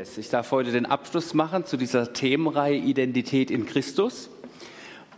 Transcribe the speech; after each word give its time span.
es. 0.00 0.18
Ich 0.18 0.30
darf 0.30 0.50
heute 0.50 0.72
den 0.72 0.86
Abschluss 0.86 1.34
machen 1.34 1.64
zu 1.64 1.76
dieser 1.76 2.12
Themenreihe 2.12 2.76
Identität 2.76 3.50
in 3.50 3.66
Christus. 3.66 4.30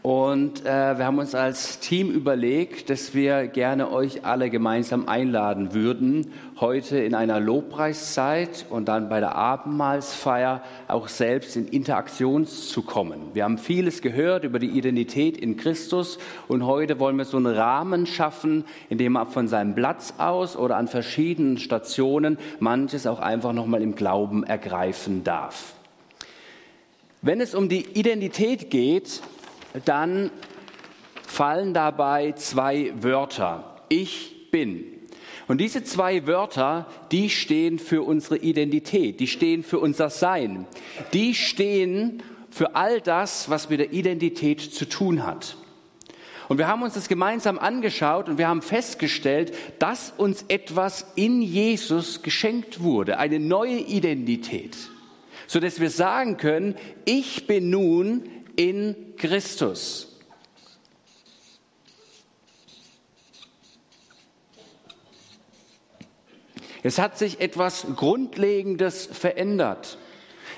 Und 0.02 0.66
äh, 0.66 0.98
wir 0.98 1.06
haben 1.06 1.20
uns 1.20 1.32
als 1.36 1.78
Team 1.78 2.10
überlegt, 2.10 2.90
dass 2.90 3.14
wir 3.14 3.46
gerne 3.46 3.92
euch 3.92 4.24
alle 4.24 4.50
gemeinsam 4.50 5.08
einladen 5.08 5.74
würden, 5.74 6.32
heute 6.58 6.98
in 6.98 7.14
einer 7.14 7.38
Lobpreiszeit 7.38 8.66
und 8.68 8.88
dann 8.88 9.09
bei 9.09 9.20
der 9.20 9.36
Abendmahlsfeier 9.36 10.64
auch 10.88 11.06
selbst 11.06 11.54
in 11.54 11.68
Interaktion 11.68 12.46
zu 12.46 12.82
kommen. 12.82 13.30
Wir 13.34 13.45
haben 13.45 13.59
vieles 13.59 14.02
gehört 14.02 14.42
über 14.42 14.59
die 14.59 14.70
Identität 14.70 15.36
in 15.36 15.56
Christus 15.56 16.19
und 16.48 16.66
heute 16.66 16.98
wollen 16.98 17.16
wir 17.16 17.24
so 17.24 17.37
einen 17.37 17.55
Rahmen 17.55 18.06
schaffen, 18.06 18.64
in 18.88 18.98
dem 18.98 19.12
man 19.12 19.28
von 19.28 19.46
seinem 19.46 19.77
Platz 19.77 20.14
aus 20.19 20.56
oder 20.56 20.78
an 20.78 20.88
verschiedenen 20.88 21.59
Stationen 21.59 22.38
manches 22.59 23.06
auch 23.06 23.20
einfach 23.20 23.52
nochmal 23.52 23.82
im 23.82 23.95
Glauben 23.95 24.42
ergreifen 24.42 25.23
darf. 25.23 25.74
Wenn 27.20 27.41
es 27.41 27.55
um 27.55 27.69
die 27.69 27.87
Identität 27.95 28.69
geht, 28.69 29.23
dann 29.84 30.30
fallen 31.26 31.74
dabei 31.74 32.32
zwei 32.32 32.92
Wörter. 32.96 33.82
Ich 33.88 34.50
bin. 34.50 34.84
Und 35.48 35.58
diese 35.58 35.82
zwei 35.82 36.26
Wörter, 36.26 36.86
die 37.10 37.28
stehen 37.30 37.78
für 37.78 38.02
unsere 38.02 38.36
Identität, 38.36 39.18
die 39.20 39.26
stehen 39.26 39.64
für 39.64 39.78
unser 39.78 40.10
Sein, 40.10 40.66
die 41.12 41.34
stehen 41.34 42.22
für 42.50 42.76
all 42.76 43.00
das, 43.00 43.48
was 43.50 43.68
mit 43.68 43.80
der 43.80 43.92
Identität 43.92 44.60
zu 44.60 44.88
tun 44.88 45.26
hat. 45.26 45.56
Und 46.48 46.59
wir 46.59 46.68
haben 46.68 46.82
uns 46.82 46.95
das 46.95 47.09
gemeinsam 47.09 47.59
angeschaut 47.59 48.28
und 48.28 48.36
wir 48.36 48.46
haben 48.46 48.62
festgestellt, 48.62 49.54
dass 49.78 50.12
uns 50.16 50.45
etwas 50.48 51.06
in 51.14 51.40
Jesus 51.40 52.23
geschenkt 52.23 52.82
wurde, 52.82 53.18
eine 53.18 53.40
neue 53.40 53.78
Identität, 53.78 54.76
so 55.46 55.60
dass 55.60 55.80
wir 55.80 55.88
sagen 55.88 56.36
können, 56.36 56.74
ich 57.07 57.46
bin 57.46 57.70
nun 57.70 58.24
in 58.56 59.14
Christus. 59.16 60.08
Es 66.82 66.98
hat 66.98 67.16
sich 67.16 67.41
etwas 67.41 67.86
Grundlegendes 67.94 69.06
verändert. 69.06 69.98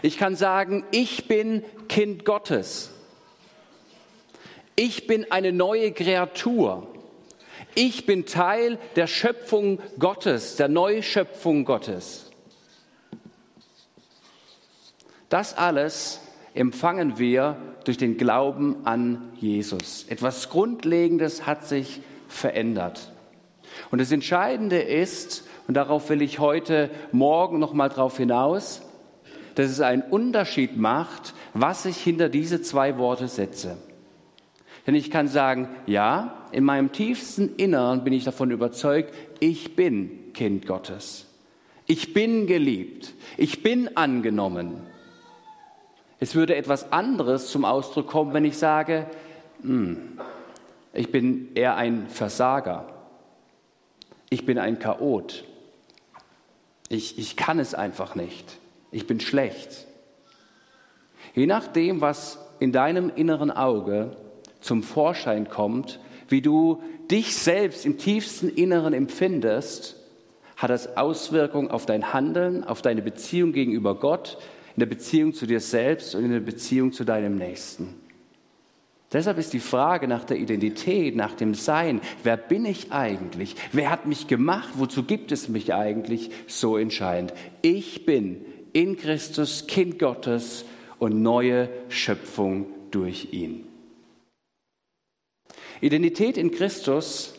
Ich 0.00 0.16
kann 0.16 0.36
sagen, 0.36 0.84
ich 0.90 1.28
bin 1.28 1.64
Kind 1.88 2.24
Gottes. 2.24 2.90
Ich 4.76 5.06
bin 5.06 5.30
eine 5.30 5.52
neue 5.52 5.92
Kreatur. 5.92 6.86
Ich 7.74 8.06
bin 8.06 8.24
Teil 8.24 8.78
der 8.96 9.06
Schöpfung 9.06 9.80
Gottes, 9.98 10.56
der 10.56 10.68
Neuschöpfung 10.68 11.64
Gottes. 11.64 12.30
Das 15.28 15.54
alles 15.54 16.20
empfangen 16.55 17.19
wir 17.19 17.56
durch 17.84 17.98
den 17.98 18.16
Glauben 18.16 18.86
an 18.86 19.33
Jesus. 19.36 20.06
Etwas 20.08 20.48
Grundlegendes 20.48 21.46
hat 21.46 21.66
sich 21.66 22.00
verändert. 22.28 23.12
Und 23.91 24.00
das 24.00 24.12
Entscheidende 24.12 24.80
ist, 24.80 25.44
und 25.66 25.74
darauf 25.74 26.08
will 26.11 26.22
ich 26.22 26.38
heute 26.38 26.91
Morgen 27.12 27.58
noch 27.58 27.72
mal 27.72 27.88
drauf 27.88 28.16
hinaus, 28.16 28.83
dass 29.55 29.70
es 29.70 29.80
einen 29.80 30.02
Unterschied 30.02 30.77
macht, 30.77 31.34
was 31.52 31.84
ich 31.84 31.96
hinter 31.96 32.28
diese 32.28 32.62
zwei 32.62 32.98
Worte 32.98 33.28
setze. 33.28 33.77
Denn 34.86 34.94
ich 34.94 35.11
kann 35.11 35.28
sagen, 35.28 35.68
ja, 35.86 36.46
in 36.52 36.64
meinem 36.64 36.92
tiefsten 36.92 37.56
Inneren 37.56 38.05
bin 38.05 38.12
ich 38.12 38.24
davon 38.24 38.50
überzeugt, 38.50 39.14
ich 39.41 39.77
bin 39.77 40.33
Kind 40.34 40.66
Gottes. 40.66 41.27
Ich 41.86 42.12
bin 42.12 42.46
geliebt. 42.46 43.14
Ich 43.36 43.62
bin 43.62 43.96
angenommen. 43.96 44.83
Es 46.25 46.34
würde 46.34 46.56
etwas 46.56 46.91
anderes 46.91 47.48
zum 47.48 47.67
Ausdruck 47.67 48.06
kommen, 48.06 48.33
wenn 48.33 48.46
ich 48.46 48.57
sage, 48.57 49.05
hm, 49.61 50.18
ich 50.95 51.12
bin 51.12 51.55
eher 51.55 51.77
ein 51.77 52.08
Versager. 52.08 52.86
Ich 54.30 54.46
bin 54.46 54.57
ein 54.57 54.79
Chaot. 54.79 55.45
Ich, 56.89 57.18
ich 57.18 57.36
kann 57.36 57.58
es 57.58 57.74
einfach 57.74 58.14
nicht. 58.14 58.57
Ich 58.90 59.07
bin 59.07 59.20
schlecht. 59.20 59.86
Je 61.34 61.45
nachdem, 61.45 62.01
was 62.01 62.39
in 62.58 62.73
deinem 62.73 63.13
inneren 63.14 63.51
Auge 63.51 64.17
zum 64.63 64.83
Vorschein 64.83 65.51
kommt, 65.51 66.01
wie 66.30 66.40
du 66.40 66.83
dich 67.11 67.36
selbst 67.36 67.84
im 67.84 67.98
tiefsten 67.98 68.48
Inneren 68.48 68.95
empfindest, 68.95 69.96
hat 70.57 70.70
das 70.70 70.96
Auswirkungen 70.96 71.70
auf 71.70 71.84
dein 71.84 72.14
Handeln, 72.14 72.64
auf 72.64 72.80
deine 72.80 73.02
Beziehung 73.02 73.52
gegenüber 73.52 73.96
Gott, 73.96 74.39
in 74.77 74.80
der 74.80 74.86
Beziehung 74.86 75.33
zu 75.35 75.46
dir 75.46 75.61
selbst 75.61 76.14
und 76.14 76.24
in 76.24 76.33
der 76.33 76.40
Beziehung 76.40 76.92
zu 76.92 77.05
deinem 77.05 77.36
Nächsten. 77.36 77.95
Deshalb 79.12 79.39
ist 79.39 79.52
die 79.52 79.61
Frage 79.61 80.08
nach 80.08 80.24
der 80.24 80.39
Identität, 80.39 81.14
nach 81.14 81.35
dem 81.35 81.55
Sein, 81.55 82.01
wer 82.24 82.36
bin 82.36 82.64
ich 82.64 82.90
eigentlich? 82.90 83.55
Wer 83.70 83.90
hat 83.90 84.07
mich 84.07 84.27
gemacht? 84.27 84.70
Wozu 84.74 85.05
gibt 85.05 85.30
es 85.30 85.48
mich 85.48 85.73
eigentlich? 85.73 86.30
So 86.48 86.77
entscheidend. 86.77 87.33
Ich 87.63 88.07
bin 88.07 88.45
in 88.73 88.96
Christus 88.96 89.68
Kind 89.68 90.01
Gottes 90.01 90.64
und 90.98 91.23
neue 91.23 91.68
Schöpfung 91.89 92.67
durch 92.90 93.29
ihn. 93.33 93.64
Identität 95.80 96.36
in 96.36 96.51
Christus 96.51 97.34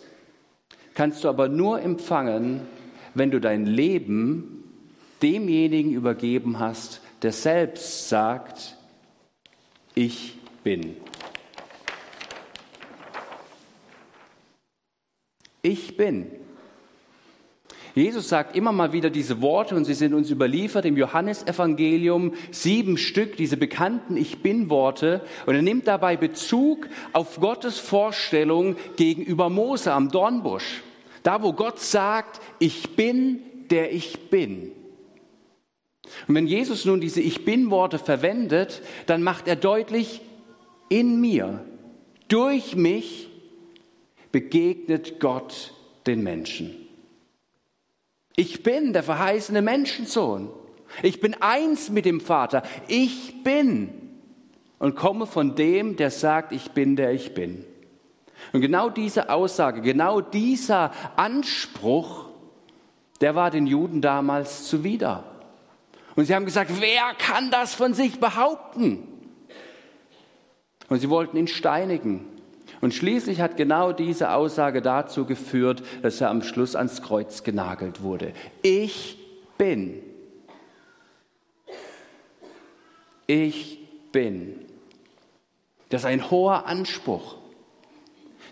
kannst 0.93 1.25
du 1.25 1.29
aber 1.29 1.49
nur 1.49 1.81
empfangen, 1.81 2.61
wenn 3.15 3.31
du 3.31 3.41
dein 3.41 3.65
Leben 3.65 4.63
demjenigen 5.21 5.91
übergeben 5.91 6.59
hast, 6.59 7.01
der 7.25 7.31
selbst 7.31 8.07
sagt, 8.07 8.77
ich 9.95 10.37
bin. 10.63 10.95
Ich 15.63 15.97
bin. 15.97 16.27
Jesus 17.95 18.29
sagt 18.29 18.55
immer 18.55 18.71
mal 18.71 18.93
wieder 18.93 19.09
diese 19.09 19.41
Worte 19.41 19.75
und 19.75 19.85
sie 19.85 19.95
sind 19.95 20.13
uns 20.13 20.29
überliefert 20.29 20.85
im 20.85 20.97
Johannesevangelium, 20.97 22.35
sieben 22.51 22.95
Stück, 22.95 23.37
diese 23.37 23.57
bekannten 23.57 24.17
Ich 24.17 24.43
bin 24.43 24.69
Worte. 24.69 25.21
Und 25.47 25.55
er 25.55 25.63
nimmt 25.63 25.87
dabei 25.87 26.17
Bezug 26.17 26.87
auf 27.11 27.39
Gottes 27.39 27.79
Vorstellung 27.79 28.75
gegenüber 28.97 29.49
Mose 29.49 29.93
am 29.93 30.11
Dornbusch. 30.11 30.83
Da, 31.23 31.41
wo 31.41 31.53
Gott 31.53 31.79
sagt, 31.79 32.39
ich 32.59 32.95
bin, 32.95 33.39
der 33.71 33.91
ich 33.91 34.29
bin. 34.29 34.84
Und 36.27 36.35
wenn 36.35 36.47
Jesus 36.47 36.85
nun 36.85 37.01
diese 37.01 37.21
Ich 37.21 37.45
bin-Worte 37.45 37.99
verwendet, 37.99 38.81
dann 39.05 39.23
macht 39.23 39.47
er 39.47 39.55
deutlich, 39.55 40.21
in 40.89 41.19
mir, 41.19 41.65
durch 42.27 42.75
mich 42.75 43.29
begegnet 44.31 45.19
Gott 45.19 45.73
den 46.05 46.23
Menschen. 46.23 46.75
Ich 48.35 48.63
bin 48.63 48.93
der 48.93 49.03
verheißene 49.03 49.61
Menschensohn. 49.61 50.49
Ich 51.01 51.19
bin 51.19 51.35
eins 51.41 51.89
mit 51.89 52.05
dem 52.05 52.21
Vater. 52.21 52.63
Ich 52.87 53.43
bin 53.43 53.89
und 54.77 54.95
komme 54.95 55.25
von 55.25 55.55
dem, 55.55 55.95
der 55.95 56.11
sagt, 56.11 56.51
ich 56.51 56.71
bin, 56.71 56.95
der 56.95 57.11
ich 57.11 57.33
bin. 57.33 57.65
Und 58.53 58.61
genau 58.61 58.89
diese 58.89 59.29
Aussage, 59.29 59.81
genau 59.81 60.21
dieser 60.21 60.91
Anspruch, 61.15 62.29
der 63.21 63.35
war 63.35 63.49
den 63.49 63.65
Juden 63.65 64.01
damals 64.01 64.67
zuwider. 64.67 65.34
Und 66.15 66.25
sie 66.25 66.35
haben 66.35 66.45
gesagt, 66.45 66.71
wer 66.79 67.13
kann 67.17 67.51
das 67.51 67.75
von 67.75 67.93
sich 67.93 68.19
behaupten? 68.19 69.07
Und 70.87 70.99
sie 70.99 71.09
wollten 71.09 71.37
ihn 71.37 71.47
steinigen. 71.47 72.25
Und 72.81 72.93
schließlich 72.93 73.41
hat 73.41 73.57
genau 73.57 73.91
diese 73.91 74.31
Aussage 74.31 74.81
dazu 74.81 75.25
geführt, 75.25 75.83
dass 76.03 76.21
er 76.21 76.29
am 76.29 76.41
Schluss 76.41 76.75
ans 76.75 77.01
Kreuz 77.01 77.43
genagelt 77.43 78.01
wurde. 78.01 78.33
Ich 78.61 79.17
bin. 79.57 80.01
Ich 83.27 83.79
bin. 84.11 84.59
Das 85.89 86.01
ist 86.01 86.05
ein 86.05 86.29
hoher 86.29 86.67
Anspruch. 86.67 87.37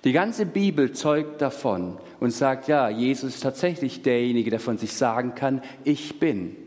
Die 0.03 0.11
ganze 0.11 0.45
Bibel 0.45 0.91
zeugt 0.91 1.41
davon 1.41 1.97
und 2.19 2.31
sagt, 2.31 2.67
ja, 2.67 2.89
Jesus 2.89 3.35
ist 3.35 3.41
tatsächlich 3.41 4.01
derjenige, 4.01 4.49
der 4.49 4.59
von 4.59 4.77
sich 4.77 4.93
sagen 4.93 5.35
kann, 5.35 5.61
ich 5.83 6.19
bin. 6.19 6.57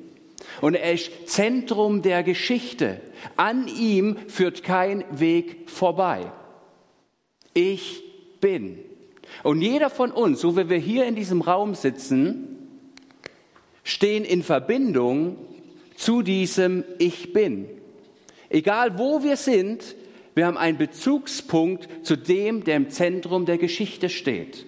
Und 0.60 0.74
er 0.74 0.92
ist 0.92 1.28
Zentrum 1.28 2.02
der 2.02 2.22
Geschichte. 2.22 3.00
An 3.36 3.68
ihm 3.68 4.16
führt 4.28 4.62
kein 4.62 5.04
Weg 5.10 5.68
vorbei. 5.68 6.30
Ich 7.54 8.02
bin. 8.40 8.78
Und 9.42 9.62
jeder 9.62 9.90
von 9.90 10.10
uns, 10.10 10.40
so 10.40 10.56
wie 10.56 10.68
wir 10.68 10.78
hier 10.78 11.06
in 11.06 11.14
diesem 11.14 11.40
Raum 11.40 11.74
sitzen, 11.74 12.56
stehen 13.82 14.24
in 14.24 14.42
Verbindung 14.42 15.36
zu 15.96 16.22
diesem 16.22 16.84
Ich 16.98 17.32
bin. 17.32 17.66
Egal 18.48 18.98
wo 18.98 19.22
wir 19.22 19.36
sind, 19.36 19.96
wir 20.34 20.46
haben 20.46 20.58
einen 20.58 20.78
Bezugspunkt 20.78 21.88
zu 22.02 22.16
dem, 22.16 22.64
der 22.64 22.76
im 22.76 22.90
Zentrum 22.90 23.46
der 23.46 23.58
Geschichte 23.58 24.08
steht. 24.08 24.66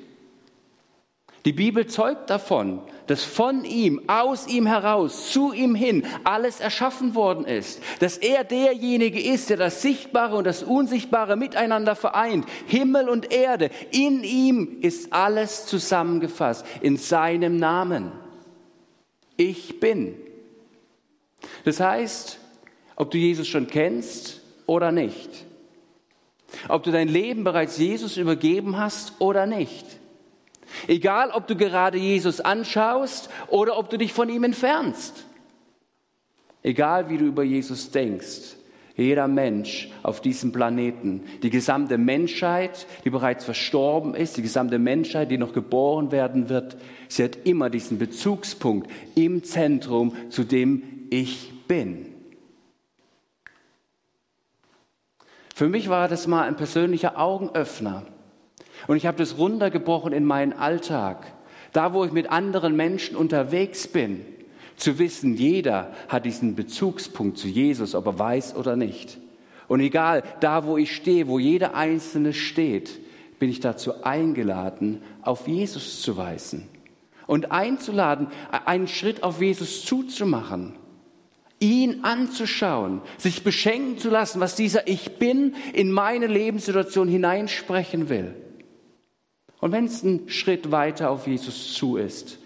Die 1.45 1.53
Bibel 1.53 1.87
zeugt 1.87 2.31
davon, 2.31 2.81
dass 3.07 3.23
von 3.23 3.65
ihm, 3.65 4.03
aus 4.09 4.49
ihm 4.49 4.67
heraus, 4.67 5.31
zu 5.31 5.53
ihm 5.53 5.75
hin 5.75 6.05
alles 6.25 6.61
erschaffen 6.61 7.15
worden 7.15 7.45
ist. 7.45 7.81
Dass 8.01 8.19
er 8.19 8.45
derjenige 8.45 9.21
ist, 9.21 9.49
der 9.49 9.57
das 9.57 9.81
Sichtbare 9.81 10.37
und 10.37 10.47
das 10.47 10.63
Unsichtbare 10.63 11.37
miteinander 11.37 11.95
vereint. 11.95 12.45
Himmel 12.67 13.09
und 13.09 13.33
Erde, 13.33 13.71
in 13.93 14.25
ihm 14.25 14.79
ist 14.81 15.13
alles 15.13 15.67
zusammengefasst, 15.67 16.67
in 16.83 16.97
seinem 16.97 17.57
Namen. 17.57 18.13
Ich 19.37 19.79
bin. 19.79 20.17
Das 21.65 21.79
heißt, 21.79 22.39
ob 22.97 23.13
du 23.13 23.19
Jesus 23.19 23.47
schon 23.47 23.69
kennst 23.69 24.41
oder 24.67 24.91
nicht. 24.91 25.31
Ob 26.69 26.83
du 26.83 26.91
dein 26.91 27.09
Leben 27.09 27.45
bereits 27.45 27.79
Jesus 27.79 28.17
übergeben 28.17 28.77
hast 28.77 29.13
oder 29.21 29.47
nicht 29.47 29.87
Egal, 30.87 31.31
ob 31.31 31.47
du 31.47 31.57
gerade 31.57 31.99
Jesus 31.99 32.41
anschaust 32.41 33.31
oder 33.49 33.79
ob 33.79 33.91
du 33.91 33.99
dich 33.99 34.13
von 34.13 34.29
ihm 34.29 34.45
entfernst. 34.45 35.25
Egal, 36.63 37.09
wie 37.09 37.19
du 37.19 37.25
über 37.25 37.43
Jesus 37.43 37.91
denkst. 37.91 38.57
Jeder 38.97 39.29
Mensch 39.29 39.91
auf 40.03 40.21
diesem 40.21 40.51
Planeten, 40.51 41.23
die 41.45 41.51
gesamte 41.51 41.99
Menschheit, 41.99 42.87
die 43.05 43.11
bereits 43.11 43.45
verstorben 43.45 44.17
ist, 44.17 44.37
die 44.37 44.43
gesamte 44.43 44.81
Menschheit, 44.81 45.31
die 45.31 45.39
noch 45.39 45.53
geboren 45.53 46.11
werden 46.11 46.49
wird, 46.49 46.77
sie 47.07 47.23
hat 47.23 47.39
immer 47.45 47.71
diesen 47.71 47.99
Bezugspunkt 47.99 48.91
im 49.15 49.45
Zentrum, 49.45 50.17
zu 50.31 50.43
dem 50.43 50.83
ich 51.11 51.53
bin. 51.69 52.07
Für 55.55 55.69
mich 55.69 55.89
war 55.89 56.09
das 56.09 56.27
mal 56.27 56.43
ein 56.43 56.57
persönlicher 56.57 57.21
Augenöffner. 57.21 58.05
Und 58.87 58.97
ich 58.97 59.07
habe 59.07 59.19
das 59.19 59.39
runtergebrochen 59.39 60.13
in 60.13 60.25
meinen 60.25 60.53
Alltag. 60.53 61.27
Da, 61.73 61.93
wo 61.93 62.05
ich 62.05 62.13
mit 62.13 62.31
anderen 62.31 62.77
Menschen 62.77 63.17
unterwegs 63.17 63.89
bin, 63.89 64.25
zu 64.77 64.99
wissen, 64.99 65.35
jeder 65.35 65.93
hat 66.09 66.25
diesen 66.25 66.55
Bezugspunkt 66.55 67.37
zu 67.37 67.49
Jesus, 67.49 67.95
ob 67.95 68.07
er 68.07 68.19
weiß 68.19 68.57
oder 68.57 68.77
nicht. 68.77 69.19
Und 69.67 69.81
egal, 69.81 70.23
da, 70.41 70.65
wo 70.65 70.79
ich 70.79 70.95
stehe, 70.95 71.29
wo 71.29 71.39
jeder 71.39 71.75
Einzelne 71.75 72.33
steht, 72.33 73.01
bin 73.39 73.51
ich 73.51 73.61
dazu 73.61 74.03
eingeladen, 74.03 75.03
auf 75.23 75.47
Jesus 75.47 76.01
zu 76.01 76.17
weisen 76.17 76.69
und 77.27 77.53
einzuladen, 77.53 78.29
einen 78.65 78.89
Schritt 78.89 79.23
auf 79.23 79.41
Jesus 79.41 79.85
zuzumachen, 79.85 80.75
ihn 81.61 82.05
anzuschauen, 82.05 83.03
sich 83.19 83.45
beschenken 83.45 83.99
zu 83.99 84.11
lassen, 84.11 84.41
was 84.41 84.57
dieser 84.57 84.89
Ich 84.89 85.19
bin 85.19 85.55
in 85.75 85.93
meine 85.93 86.27
Lebenssituation 86.27 87.07
hineinsprechen 87.07 88.09
will. 88.09 88.35
Und 89.61 89.73
wenn 89.73 89.87
es 89.87 90.03
ein 90.03 90.29
Schritt 90.29 90.71
weiter 90.71 91.11
auf 91.11 91.27
Jesus 91.27 91.75
zu 91.75 91.97
ist, 91.97 92.39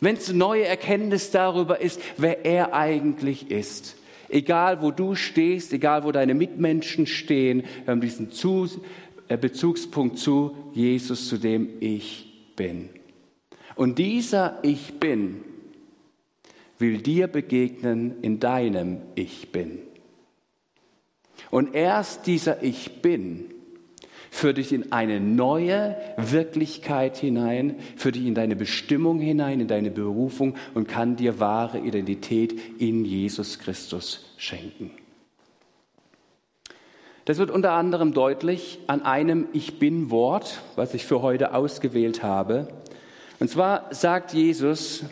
wenn 0.00 0.16
es 0.16 0.28
eine 0.28 0.38
neue 0.38 0.64
Erkenntnis 0.64 1.30
darüber 1.30 1.80
ist, 1.80 2.00
wer 2.16 2.44
er 2.44 2.74
eigentlich 2.74 3.50
ist, 3.50 3.96
egal 4.28 4.82
wo 4.82 4.90
du 4.90 5.14
stehst, 5.14 5.72
egal 5.72 6.04
wo 6.04 6.12
deine 6.12 6.34
Mitmenschen 6.34 7.06
stehen, 7.06 7.64
wir 7.84 7.92
haben 7.92 8.00
diesen 8.00 8.30
zu, 8.30 8.68
äh, 9.28 9.36
Bezugspunkt 9.36 10.18
zu 10.18 10.56
Jesus, 10.72 11.28
zu 11.28 11.38
dem 11.38 11.68
ich 11.80 12.52
bin. 12.56 12.90
Und 13.74 13.98
dieser 13.98 14.58
Ich 14.62 14.98
bin 15.00 15.42
will 16.78 16.98
dir 16.98 17.26
begegnen 17.26 18.16
in 18.22 18.38
deinem 18.38 18.98
Ich 19.14 19.50
bin. 19.50 19.78
Und 21.50 21.74
erst 21.74 22.26
dieser 22.26 22.62
Ich 22.62 23.00
bin 23.00 23.46
führt 24.30 24.58
dich 24.58 24.72
in 24.72 24.92
eine 24.92 25.20
neue 25.20 25.96
Wirklichkeit 26.16 27.16
hinein, 27.16 27.76
führt 27.96 28.16
dich 28.16 28.26
in 28.26 28.34
deine 28.34 28.56
Bestimmung 28.56 29.20
hinein, 29.20 29.60
in 29.60 29.68
deine 29.68 29.90
Berufung 29.90 30.54
und 30.74 30.88
kann 30.88 31.16
dir 31.16 31.40
wahre 31.40 31.78
Identität 31.78 32.54
in 32.78 33.04
Jesus 33.04 33.58
Christus 33.58 34.34
schenken. 34.36 34.90
Das 37.26 37.38
wird 37.38 37.50
unter 37.50 37.72
anderem 37.72 38.12
deutlich 38.12 38.78
an 38.86 39.02
einem 39.02 39.48
Ich 39.52 39.80
bin 39.80 40.10
Wort, 40.10 40.62
was 40.76 40.94
ich 40.94 41.04
für 41.04 41.22
heute 41.22 41.54
ausgewählt 41.54 42.22
habe. 42.22 42.68
Und 43.40 43.50
zwar 43.50 43.92
sagt 43.92 44.32
Jesus, 44.32 45.04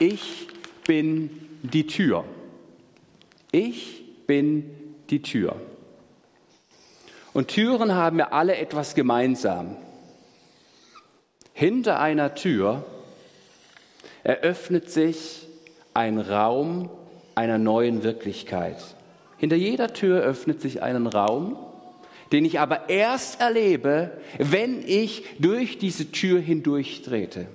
ich 0.00 0.48
bin 0.86 1.30
die 1.62 1.86
Tür. 1.86 2.24
Ich 3.52 4.26
bin 4.26 4.70
die 5.08 5.22
Tür. 5.22 5.54
Und 7.32 7.48
Türen 7.48 7.94
haben 7.94 8.18
ja 8.18 8.28
alle 8.32 8.56
etwas 8.56 8.94
gemeinsam. 8.94 9.76
Hinter 11.52 12.00
einer 12.00 12.34
Tür 12.34 12.84
eröffnet 14.22 14.90
sich 14.90 15.46
ein 15.94 16.18
Raum 16.18 16.90
einer 17.34 17.58
neuen 17.58 18.02
Wirklichkeit. 18.02 18.78
Hinter 19.38 19.56
jeder 19.56 19.92
Tür 19.92 20.20
öffnet 20.20 20.60
sich 20.60 20.82
ein 20.82 21.06
Raum, 21.06 21.56
den 22.32 22.44
ich 22.44 22.60
aber 22.60 22.88
erst 22.88 23.40
erlebe, 23.40 24.10
wenn 24.38 24.86
ich 24.86 25.24
durch 25.38 25.78
diese 25.78 26.12
Tür 26.12 26.40
hindurch 26.40 27.02
trete. 27.02 27.46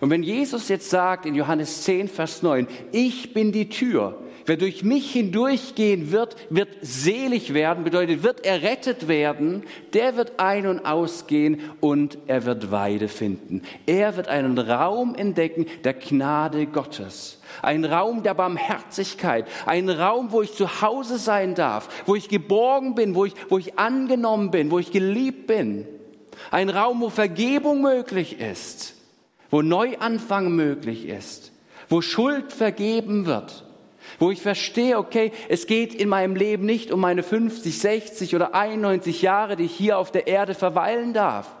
Und 0.00 0.10
wenn 0.10 0.22
Jesus 0.22 0.68
jetzt 0.68 0.90
sagt 0.90 1.26
in 1.26 1.34
Johannes 1.34 1.82
10, 1.82 2.08
Vers 2.08 2.42
9, 2.42 2.66
ich 2.92 3.34
bin 3.34 3.52
die 3.52 3.68
Tür, 3.68 4.18
Wer 4.46 4.56
durch 4.56 4.82
mich 4.82 5.12
hindurchgehen 5.12 6.12
wird, 6.12 6.36
wird 6.48 6.68
selig 6.80 7.52
werden, 7.52 7.84
bedeutet, 7.84 8.22
wird 8.22 8.44
errettet 8.44 9.06
werden, 9.06 9.64
der 9.92 10.16
wird 10.16 10.38
ein- 10.38 10.66
und 10.66 10.86
ausgehen 10.86 11.60
und 11.80 12.18
er 12.26 12.44
wird 12.44 12.70
Weide 12.70 13.08
finden. 13.08 13.62
Er 13.86 14.16
wird 14.16 14.28
einen 14.28 14.58
Raum 14.58 15.14
entdecken 15.14 15.66
der 15.84 15.94
Gnade 15.94 16.66
Gottes. 16.66 17.40
Ein 17.62 17.84
Raum 17.84 18.22
der 18.22 18.34
Barmherzigkeit, 18.34 19.46
ein 19.66 19.90
Raum, 19.90 20.32
wo 20.32 20.40
ich 20.40 20.54
zu 20.54 20.80
Hause 20.80 21.18
sein 21.18 21.54
darf, 21.54 22.04
wo 22.06 22.14
ich 22.14 22.28
geborgen 22.28 22.94
bin, 22.94 23.14
wo 23.14 23.24
ich, 23.24 23.34
wo 23.48 23.58
ich 23.58 23.78
angenommen 23.78 24.50
bin, 24.50 24.70
wo 24.70 24.78
ich 24.78 24.92
geliebt 24.92 25.46
bin. 25.48 25.86
Ein 26.50 26.70
Raum, 26.70 27.00
wo 27.00 27.10
Vergebung 27.10 27.82
möglich 27.82 28.40
ist, 28.40 28.94
wo 29.50 29.60
Neuanfang 29.62 30.54
möglich 30.54 31.06
ist, 31.06 31.52
wo 31.88 32.00
Schuld 32.00 32.52
vergeben 32.52 33.26
wird 33.26 33.64
wo 34.18 34.30
ich 34.30 34.42
verstehe, 34.42 34.98
okay, 34.98 35.32
es 35.48 35.66
geht 35.66 35.94
in 35.94 36.08
meinem 36.08 36.36
Leben 36.36 36.66
nicht 36.66 36.90
um 36.90 37.00
meine 37.00 37.22
50, 37.22 37.78
60 37.78 38.36
oder 38.36 38.54
91 38.54 39.22
Jahre, 39.22 39.56
die 39.56 39.64
ich 39.64 39.74
hier 39.74 39.98
auf 39.98 40.10
der 40.10 40.26
Erde 40.26 40.54
verweilen 40.54 41.12
darf, 41.12 41.54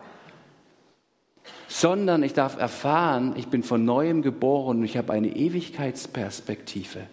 sondern 1.68 2.22
ich 2.22 2.34
darf 2.34 2.58
erfahren, 2.58 3.34
ich 3.36 3.48
bin 3.48 3.62
von 3.62 3.84
neuem 3.84 4.22
geboren 4.22 4.78
und 4.78 4.84
ich 4.84 4.96
habe 4.96 5.12
eine 5.12 5.28
Ewigkeitsperspektive. 5.28 7.06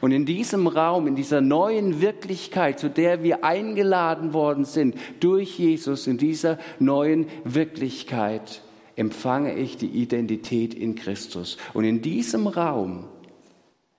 Und 0.00 0.12
in 0.12 0.24
diesem 0.24 0.66
Raum, 0.66 1.06
in 1.06 1.16
dieser 1.16 1.40
neuen 1.40 2.00
Wirklichkeit, 2.00 2.78
zu 2.78 2.88
der 2.88 3.22
wir 3.22 3.44
eingeladen 3.44 4.32
worden 4.32 4.64
sind 4.64 4.96
durch 5.20 5.58
Jesus, 5.58 6.06
in 6.06 6.18
dieser 6.18 6.58
neuen 6.78 7.26
Wirklichkeit 7.44 8.62
empfange 8.96 9.54
ich 9.54 9.76
die 9.76 9.88
Identität 9.88 10.74
in 10.74 10.94
Christus. 10.94 11.58
Und 11.74 11.84
in 11.84 12.00
diesem 12.00 12.46
Raum 12.46 13.04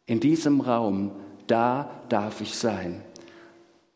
in 0.07 0.19
diesem 0.19 0.61
Raum, 0.61 1.11
da 1.45 1.91
darf 2.09 2.41
ich 2.41 2.55
sein. 2.55 3.03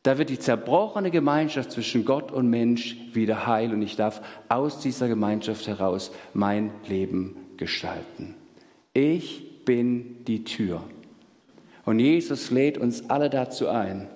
Da 0.03 0.18
wird 0.18 0.30
die 0.30 0.39
zerbrochene 0.39 1.12
Gemeinschaft 1.12 1.72
zwischen 1.72 2.06
Gott 2.06 2.32
und 2.32 2.50
Mensch 2.50 2.98
wieder 3.13 3.48
heil 3.48 3.72
und 3.72 3.82
ich 3.82 3.96
darf 3.96 4.22
aus 4.50 4.80
dieser 4.80 5.08
Gemeinschaft 5.08 5.68
heraus 5.68 6.12
mein 6.34 6.72
Leben 6.88 7.36
gestalten. 7.58 8.36
Ich 8.94 9.63
bin 9.63 10.24
die 10.25 10.44
Tür. 10.44 10.84
Und 11.86 12.00
Jesus 12.00 12.51
lädt 12.51 12.77
uns 12.77 13.10
alle 13.10 13.30
dazu 13.30 13.68
ein. 13.70 14.08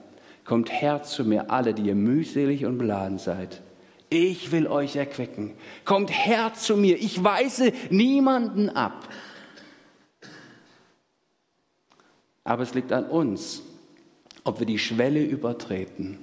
Kommt 0.44 0.72
her 0.72 1.04
zu 1.04 1.24
mir, 1.24 1.50
alle, 1.50 1.74
die 1.74 1.84
ihr 1.84 1.96
mühselig 1.96 2.66
und 2.66 2.78
beladen 2.78 3.18
seid. 3.18 3.62
Ich 4.10 4.52
will 4.52 4.68
euch 4.68 4.96
erquicken. 4.96 5.54
Kommt 5.84 6.12
her 6.12 6.54
zu 6.54 6.78
mir. 6.78 6.98
Ich 6.98 7.24
weise 7.24 7.74
niemanden 7.90 8.70
ab. 8.70 9.08
Aber 12.46 12.64
es 12.64 12.74
liegt 12.74 12.94
an 12.94 13.06
uns, 13.06 13.62
ob 14.46 14.60
wir 14.60 14.66
die 14.66 14.80
Schwelle 14.80 15.22
übertreten 15.22 16.20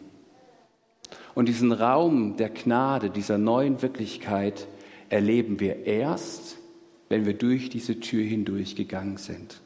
und 1.35 1.49
diesen 1.49 1.73
Raum 1.73 2.37
der 2.37 2.51
Gnade, 2.51 3.11
dieser 3.11 3.39
neuen 3.39 3.81
Wirklichkeit 3.83 4.67
erleben 5.09 5.61
wir 5.61 5.87
erst, 5.87 6.59
wenn 7.09 7.25
wir 7.27 7.35
durch 7.35 7.71
diese 7.71 8.01
Tür 8.01 8.25
hindurch 8.25 8.77
gegangen 8.77 9.17
sind. 9.17 9.61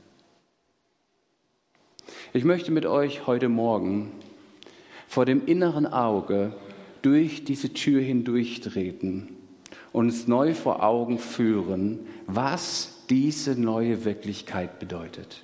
Ich 2.32 2.44
möchte 2.44 2.70
mit 2.70 2.86
euch 2.86 3.26
heute 3.26 3.48
Morgen 3.48 4.12
vor 5.08 5.24
dem 5.24 5.46
inneren 5.46 5.86
Auge 5.86 6.52
durch 7.02 7.44
diese 7.44 7.72
Tür 7.72 8.00
hindurchtreten 8.00 9.28
und 9.92 10.06
uns 10.06 10.28
neu 10.28 10.54
vor 10.54 10.82
Augen 10.82 11.18
führen, 11.18 12.00
was 12.26 13.04
diese 13.08 13.60
neue 13.60 14.04
Wirklichkeit 14.04 14.78
bedeutet. 14.78 15.42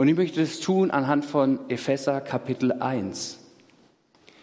Und 0.00 0.08
ich 0.08 0.16
möchte 0.16 0.40
das 0.40 0.60
tun 0.60 0.90
anhand 0.90 1.26
von 1.26 1.58
Epheser 1.68 2.22
Kapitel 2.22 2.72
1. 2.72 3.38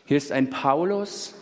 Hier 0.05 0.17
ist 0.17 0.31
ein 0.31 0.51
Paulus, 0.51 1.33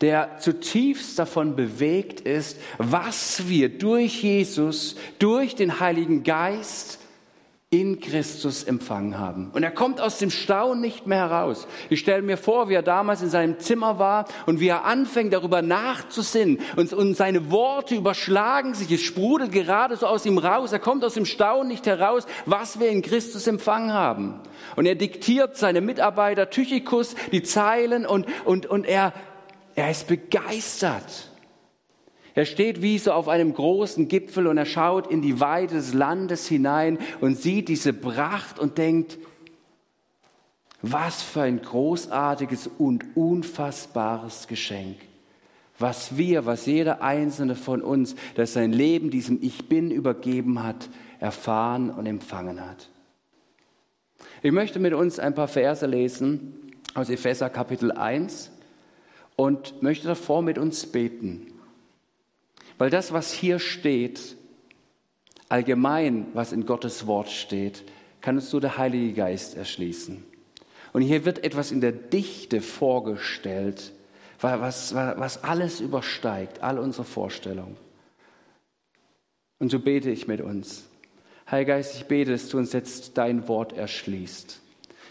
der 0.00 0.38
zutiefst 0.38 1.18
davon 1.18 1.56
bewegt 1.56 2.20
ist, 2.20 2.60
was 2.78 3.48
wir 3.48 3.70
durch 3.70 4.22
Jesus, 4.22 4.94
durch 5.18 5.56
den 5.56 5.80
Heiligen 5.80 6.22
Geist 6.22 7.00
in 7.70 8.00
Christus 8.00 8.64
empfangen 8.64 9.18
haben. 9.18 9.50
Und 9.52 9.62
er 9.62 9.70
kommt 9.70 10.00
aus 10.00 10.18
dem 10.18 10.30
Staunen 10.30 10.80
nicht 10.80 11.06
mehr 11.06 11.18
heraus. 11.18 11.68
Ich 11.90 12.00
stelle 12.00 12.22
mir 12.22 12.38
vor, 12.38 12.70
wie 12.70 12.74
er 12.74 12.82
damals 12.82 13.20
in 13.20 13.28
seinem 13.28 13.58
Zimmer 13.58 13.98
war 13.98 14.24
und 14.46 14.58
wie 14.58 14.68
er 14.68 14.86
anfängt, 14.86 15.34
darüber 15.34 15.60
nachzusinnen. 15.60 16.60
Und, 16.76 16.94
und 16.94 17.14
seine 17.14 17.50
Worte 17.50 17.94
überschlagen 17.94 18.72
sich. 18.72 18.90
Es 18.90 19.02
sprudelt 19.02 19.52
gerade 19.52 19.96
so 19.96 20.06
aus 20.06 20.24
ihm 20.24 20.38
raus. 20.38 20.72
Er 20.72 20.78
kommt 20.78 21.04
aus 21.04 21.12
dem 21.12 21.26
Staunen 21.26 21.68
nicht 21.68 21.84
heraus, 21.84 22.24
was 22.46 22.80
wir 22.80 22.88
in 22.88 23.02
Christus 23.02 23.46
empfangen 23.46 23.92
haben. 23.92 24.40
Und 24.76 24.86
er 24.86 24.94
diktiert 24.94 25.58
seinem 25.58 25.84
Mitarbeiter 25.84 26.48
Tychikus 26.48 27.16
die 27.32 27.42
Zeilen 27.42 28.06
und, 28.06 28.26
und, 28.46 28.64
und 28.64 28.86
er, 28.86 29.12
er 29.74 29.90
ist 29.90 30.08
begeistert. 30.08 31.27
Er 32.38 32.44
steht 32.44 32.82
wie 32.82 32.98
so 32.98 33.10
auf 33.10 33.26
einem 33.26 33.52
großen 33.52 34.06
Gipfel 34.06 34.46
und 34.46 34.58
er 34.58 34.64
schaut 34.64 35.10
in 35.10 35.22
die 35.22 35.40
Weite 35.40 35.74
des 35.74 35.92
Landes 35.92 36.46
hinein 36.46 36.98
und 37.20 37.36
sieht 37.36 37.66
diese 37.66 37.92
Pracht 37.92 38.60
und 38.60 38.78
denkt, 38.78 39.18
was 40.80 41.20
für 41.20 41.42
ein 41.42 41.60
großartiges 41.60 42.68
und 42.78 43.16
unfassbares 43.16 44.46
Geschenk. 44.46 44.98
Was 45.80 46.16
wir, 46.16 46.46
was 46.46 46.66
jeder 46.66 47.02
einzelne 47.02 47.56
von 47.56 47.82
uns, 47.82 48.14
der 48.36 48.46
sein 48.46 48.72
Leben 48.72 49.10
diesem 49.10 49.42
Ich 49.42 49.68
Bin 49.68 49.90
übergeben 49.90 50.62
hat, 50.62 50.88
erfahren 51.18 51.90
und 51.90 52.06
empfangen 52.06 52.64
hat. 52.64 52.88
Ich 54.44 54.52
möchte 54.52 54.78
mit 54.78 54.94
uns 54.94 55.18
ein 55.18 55.34
paar 55.34 55.48
Verse 55.48 55.84
lesen 55.84 56.54
aus 56.94 57.10
Epheser 57.10 57.50
Kapitel 57.50 57.90
1 57.90 58.52
und 59.34 59.82
möchte 59.82 60.06
davor 60.06 60.42
mit 60.42 60.56
uns 60.56 60.86
beten. 60.86 61.57
Weil 62.78 62.90
das, 62.90 63.12
was 63.12 63.32
hier 63.32 63.58
steht, 63.58 64.36
allgemein, 65.48 66.28
was 66.34 66.52
in 66.52 66.64
Gottes 66.64 67.06
Wort 67.06 67.28
steht, 67.28 67.84
kann 68.20 68.36
uns 68.36 68.52
nur 68.52 68.60
der 68.60 68.78
Heilige 68.78 69.12
Geist 69.12 69.56
erschließen. 69.56 70.24
Und 70.92 71.02
hier 71.02 71.24
wird 71.24 71.44
etwas 71.44 71.70
in 71.70 71.80
der 71.80 71.92
Dichte 71.92 72.60
vorgestellt, 72.60 73.92
was, 74.40 74.94
was 74.94 75.42
alles 75.44 75.80
übersteigt, 75.80 76.62
all 76.62 76.78
unsere 76.78 77.04
Vorstellungen. 77.04 77.76
Und 79.58 79.70
so 79.70 79.80
bete 79.80 80.10
ich 80.10 80.28
mit 80.28 80.40
uns. 80.40 80.84
Heiliger 81.50 81.74
Geist, 81.74 81.96
ich 81.96 82.06
bete, 82.06 82.30
dass 82.30 82.48
du 82.48 82.58
uns 82.58 82.72
jetzt 82.72 83.18
dein 83.18 83.48
Wort 83.48 83.72
erschließt, 83.72 84.60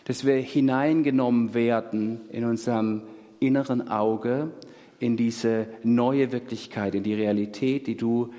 dass 0.06 0.26
wir 0.26 0.36
hineingenommen 0.36 1.54
werden 1.54 2.22
in 2.30 2.46
unserem 2.46 3.04
inneren 3.40 3.90
Auge, 3.90 4.52
in 5.00 5.18
diese 5.18 5.68
neue 5.84 6.32
Wirklichkeit, 6.32 6.96
in 6.96 7.04
die 7.04 7.14
Realität, 7.14 7.88
die 7.88 7.96
du 7.96 8.34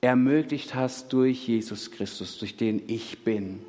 ermöglicht 0.00 0.74
hast 0.74 1.12
durch 1.12 1.48
Jesus 1.48 1.90
Christus, 1.90 2.38
durch 2.38 2.56
den 2.56 2.82
ich 2.88 3.24
bin. 3.24 3.60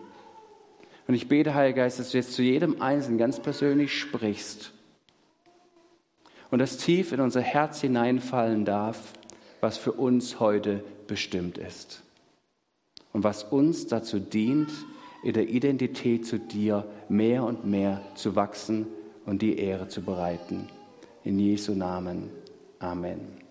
Und 1.08 1.14
ich 1.14 1.28
bete, 1.28 1.54
Heiliger 1.54 1.84
Geist, 1.84 2.00
dass 2.00 2.12
du 2.12 2.18
jetzt 2.18 2.34
zu 2.34 2.42
jedem 2.42 2.82
Einzelnen 2.82 3.18
ganz 3.18 3.40
persönlich 3.40 3.98
sprichst 3.98 4.72
und 6.52 6.60
das 6.60 6.78
tief 6.78 7.12
in 7.12 7.20
unser 7.20 7.42
Herz 7.42 7.82
hineinfallen 7.82 8.66
darf, 8.66 9.14
was 9.62 9.78
für 9.78 9.92
uns 9.92 10.40
heute 10.40 10.84
bestimmt 11.08 11.58
ist 11.58 12.04
und 13.14 13.24
was 13.24 13.44
uns 13.44 13.88
dazu 13.88 14.20
dient, 14.20 14.70
in 15.24 15.34
der 15.34 15.50
Identität 15.50 16.26
zu 16.26 16.38
dir 16.38 16.86
mehr 17.10 17.44
und 17.44 17.66
mehr 17.66 18.02
zu 18.16 18.36
wachsen 18.36 18.88
und 19.26 19.42
die 19.42 19.58
Ehre 19.58 19.88
zu 19.88 20.02
bereiten. 20.02 20.68
In 21.26 21.40
Jesu 21.40 21.74
Namen. 21.74 22.30
Amen. 22.78 23.42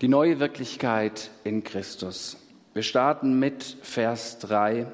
Die 0.00 0.08
neue 0.08 0.40
Wirklichkeit 0.40 1.30
in 1.44 1.62
Christus. 1.62 2.36
Wir 2.74 2.82
starten 2.82 3.38
mit 3.38 3.76
Vers 3.82 4.40
3. 4.40 4.88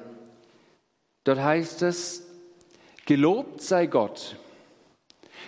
Dort 1.23 1.39
heißt 1.39 1.81
es, 1.81 2.27
Gelobt 3.07 3.63
sei 3.63 3.87
Gott, 3.87 4.37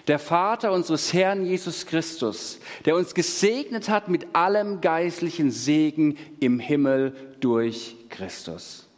der 0.08 0.18
Vater 0.18 0.72
unseres 0.72 1.14
Herrn 1.14 1.46
Jesus 1.46 1.86
Christus, 1.86 2.60
der 2.86 2.96
uns 2.96 3.14
gesegnet 3.14 3.88
hat 3.88 4.10
mit 4.10 4.36
allem 4.36 4.82
geistlichen 4.82 5.52
Segen 5.52 6.18
im 6.40 6.60
Himmel 6.60 7.36
durch 7.40 7.96
Christus. 8.10 8.90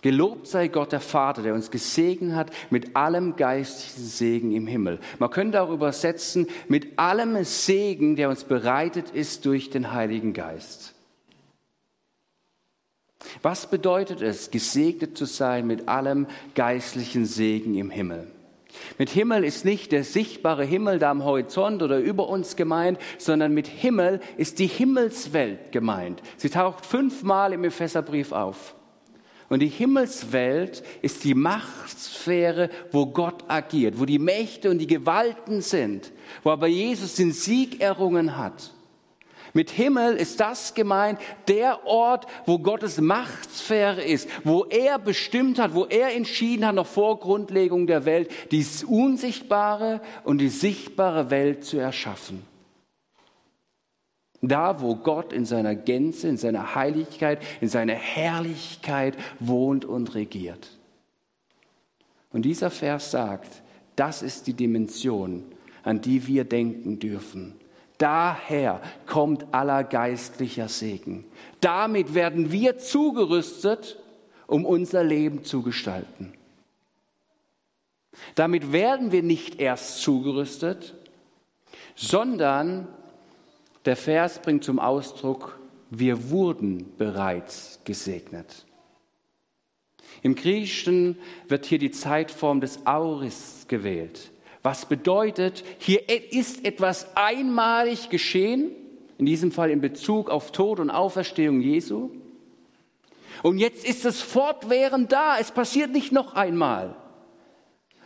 Gelobt 0.00 0.46
sei 0.46 0.68
Gott 0.68 0.92
der 0.92 1.00
Vater, 1.00 1.42
der 1.42 1.54
uns 1.54 1.72
gesegnet 1.72 2.36
hat 2.36 2.52
mit 2.70 2.94
allem 2.94 3.34
geistlichen 3.34 4.04
Segen 4.04 4.52
im 4.52 4.68
Himmel. 4.68 5.00
Man 5.18 5.30
könnte 5.30 5.60
auch 5.60 5.70
übersetzen 5.70 6.46
mit 6.68 6.98
allem 6.98 7.42
Segen, 7.44 8.14
der 8.14 8.28
uns 8.28 8.44
bereitet 8.44 9.10
ist 9.10 9.44
durch 9.44 9.70
den 9.70 9.92
Heiligen 9.92 10.34
Geist. 10.34 10.94
Was 13.42 13.68
bedeutet 13.68 14.22
es, 14.22 14.52
gesegnet 14.52 15.18
zu 15.18 15.24
sein 15.24 15.66
mit 15.66 15.88
allem 15.88 16.28
geistlichen 16.54 17.26
Segen 17.26 17.74
im 17.74 17.90
Himmel? 17.90 18.28
Mit 18.98 19.10
Himmel 19.10 19.42
ist 19.42 19.64
nicht 19.64 19.90
der 19.90 20.04
sichtbare 20.04 20.64
Himmel 20.64 21.00
da 21.00 21.10
am 21.10 21.24
Horizont 21.24 21.82
oder 21.82 21.98
über 21.98 22.28
uns 22.28 22.54
gemeint, 22.54 22.98
sondern 23.18 23.52
mit 23.52 23.66
Himmel 23.66 24.20
ist 24.36 24.60
die 24.60 24.66
Himmelswelt 24.66 25.72
gemeint. 25.72 26.22
Sie 26.36 26.50
taucht 26.50 26.86
fünfmal 26.86 27.52
im 27.52 27.64
Epheserbrief 27.64 28.30
auf. 28.30 28.76
Und 29.48 29.60
die 29.60 29.68
Himmelswelt 29.68 30.82
ist 31.00 31.24
die 31.24 31.34
Machtsphäre, 31.34 32.68
wo 32.92 33.06
Gott 33.06 33.44
agiert, 33.48 33.98
wo 33.98 34.04
die 34.04 34.18
Mächte 34.18 34.70
und 34.70 34.78
die 34.78 34.86
Gewalten 34.86 35.62
sind, 35.62 36.12
wo 36.42 36.50
aber 36.50 36.66
Jesus 36.66 37.14
den 37.14 37.32
Sieg 37.32 37.80
errungen 37.80 38.36
hat. 38.36 38.74
Mit 39.54 39.70
Himmel 39.70 40.16
ist 40.16 40.40
das 40.40 40.74
gemeint, 40.74 41.18
der 41.48 41.86
Ort, 41.86 42.26
wo 42.44 42.58
Gottes 42.58 43.00
Machtsphäre 43.00 44.02
ist, 44.02 44.28
wo 44.44 44.64
er 44.64 44.98
bestimmt 44.98 45.58
hat, 45.58 45.74
wo 45.74 45.86
er 45.86 46.14
entschieden 46.14 46.66
hat, 46.66 46.74
noch 46.74 46.86
vor 46.86 47.18
Grundlegung 47.18 47.86
der 47.86 48.04
Welt, 48.04 48.30
die 48.50 48.64
unsichtbare 48.86 50.02
und 50.24 50.38
die 50.38 50.50
sichtbare 50.50 51.30
Welt 51.30 51.64
zu 51.64 51.78
erschaffen. 51.78 52.47
Da, 54.40 54.80
wo 54.80 54.94
Gott 54.94 55.32
in 55.32 55.44
seiner 55.44 55.74
Gänze, 55.74 56.28
in 56.28 56.36
seiner 56.36 56.74
Heiligkeit, 56.74 57.42
in 57.60 57.68
seiner 57.68 57.94
Herrlichkeit 57.94 59.16
wohnt 59.40 59.84
und 59.84 60.14
regiert. 60.14 60.78
Und 62.32 62.42
dieser 62.42 62.70
Vers 62.70 63.10
sagt, 63.10 63.62
das 63.96 64.22
ist 64.22 64.46
die 64.46 64.52
Dimension, 64.52 65.44
an 65.82 66.00
die 66.00 66.26
wir 66.26 66.44
denken 66.44 67.00
dürfen. 67.00 67.54
Daher 67.98 68.80
kommt 69.06 69.52
aller 69.52 69.82
geistlicher 69.82 70.68
Segen. 70.68 71.24
Damit 71.60 72.14
werden 72.14 72.52
wir 72.52 72.78
zugerüstet, 72.78 73.98
um 74.46 74.64
unser 74.64 75.02
Leben 75.02 75.44
zu 75.44 75.62
gestalten. 75.62 76.32
Damit 78.36 78.72
werden 78.72 79.10
wir 79.10 79.22
nicht 79.22 79.60
erst 79.60 80.00
zugerüstet, 80.02 80.94
sondern 81.96 82.86
der 83.88 83.96
Vers 83.96 84.42
bringt 84.42 84.64
zum 84.64 84.78
Ausdruck, 84.78 85.58
wir 85.88 86.28
wurden 86.28 86.92
bereits 86.98 87.80
gesegnet. 87.84 88.66
Im 90.20 90.34
Griechischen 90.34 91.16
wird 91.48 91.64
hier 91.64 91.78
die 91.78 91.90
Zeitform 91.90 92.60
des 92.60 92.86
Auris 92.86 93.64
gewählt. 93.66 94.30
Was 94.62 94.84
bedeutet, 94.84 95.64
hier 95.78 96.06
ist 96.06 96.66
etwas 96.66 97.16
einmalig 97.16 98.10
geschehen, 98.10 98.72
in 99.16 99.24
diesem 99.24 99.52
Fall 99.52 99.70
in 99.70 99.80
Bezug 99.80 100.28
auf 100.28 100.52
Tod 100.52 100.80
und 100.80 100.90
Auferstehung 100.90 101.62
Jesu. 101.62 102.10
Und 103.42 103.56
jetzt 103.56 103.88
ist 103.88 104.04
es 104.04 104.20
fortwährend 104.20 105.12
da, 105.12 105.38
es 105.40 105.50
passiert 105.50 105.92
nicht 105.92 106.12
noch 106.12 106.34
einmal. 106.34 106.94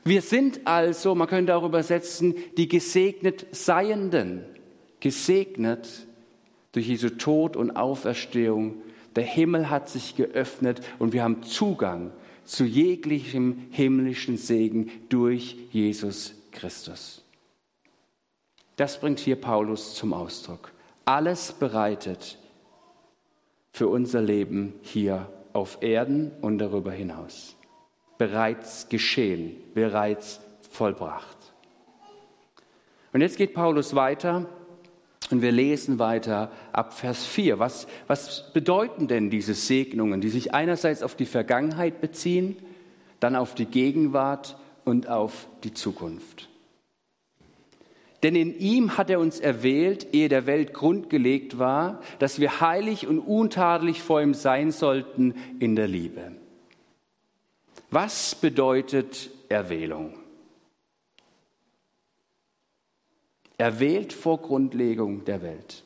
Wir 0.05 0.23
sind 0.23 0.61
also, 0.65 1.17
man 1.17 1.27
könnte 1.27 1.57
auch 1.57 1.65
übersetzen, 1.65 2.37
die 2.57 2.69
gesegnet 2.69 3.47
Seienden 3.51 4.45
gesegnet 5.03 6.07
durch 6.71 6.87
Jesu 6.87 7.11
Tod 7.11 7.57
und 7.57 7.73
Auferstehung. 7.73 8.77
Der 9.17 9.25
Himmel 9.25 9.69
hat 9.69 9.89
sich 9.89 10.15
geöffnet 10.15 10.81
und 11.01 11.13
wir 11.13 11.25
haben 11.25 11.43
Zugang 11.43 12.13
zu 12.45 12.65
jeglichem 12.65 13.67
himmlischen 13.73 14.37
Segen 14.37 14.91
durch 15.09 15.57
Jesus 15.73 16.35
Christus. 16.53 17.25
Das 18.77 19.01
bringt 19.01 19.19
hier 19.19 19.37
Paulus 19.37 19.97
zum 19.97 20.15
Ausdruck. 20.15 20.73
Alles 21.05 21.51
bereitet 21.51 22.39
für 23.73 23.89
unser 23.89 24.23
Leben 24.23 24.75
hier 24.83 25.29
auf 25.53 25.79
Erden 25.81 26.31
und 26.41 26.59
darüber 26.59 26.93
hinaus. 26.93 27.57
Bereits 28.19 28.89
geschehen, 28.89 29.57
bereits 29.75 30.41
vollbracht. 30.71 31.39
Und 33.13 33.21
jetzt 33.21 33.37
geht 33.37 33.53
Paulus 33.53 33.97
weiter 33.97 34.47
und 35.33 35.43
wir 35.43 35.53
lesen 35.53 35.99
weiter 35.99 36.53
ab 36.73 36.95
Vers 36.95 37.25
4. 37.25 37.59
Was, 37.59 37.87
was 38.07 38.53
bedeuten 38.53 39.09
denn 39.09 39.31
diese 39.31 39.55
Segnungen, 39.55 40.21
die 40.21 40.29
sich 40.29 40.55
einerseits 40.55 41.03
auf 41.03 41.15
die 41.15 41.27
Vergangenheit 41.27 42.01
beziehen, 42.01 42.57
dann 43.21 43.37
auf 43.37 43.55
die 43.55 43.67
Gegenwart 43.67 44.57
und 44.85 45.09
auf 45.09 45.49
die 45.65 45.73
Zukunft. 45.73 46.49
Denn 48.23 48.37
in 48.37 48.57
ihm 48.57 48.97
hat 48.97 49.11
er 49.11 49.19
uns 49.19 49.41
erwählt, 49.41 50.15
ehe 50.15 50.29
der 50.29 50.47
Welt 50.47 50.73
grundgelegt 50.75 51.59
war, 51.59 52.01
dass 52.21 52.39
wir 52.39 52.61
heilig 52.61 53.07
und 53.07 53.19
untadelig 53.19 54.03
vor 54.03 54.23
ihm 54.23 54.35
sein 54.35 54.71
sollten 54.71 55.35
in 55.59 55.75
der 55.75 55.89
Liebe. 55.89 56.33
Was 57.91 58.37
bedeutet 58.37 59.31
Erwählung? 59.49 60.22
Erwählt 63.59 64.13
vor 64.13 64.41
Grundlegung 64.41 65.25
der 65.25 65.43
Welt. 65.43 65.85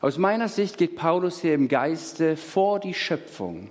Aus 0.00 0.18
meiner 0.18 0.48
Sicht 0.48 0.76
geht 0.76 0.96
Paulus 0.96 1.40
hier 1.40 1.54
im 1.54 1.68
Geiste 1.68 2.36
vor 2.36 2.78
die 2.78 2.94
Schöpfung 2.94 3.70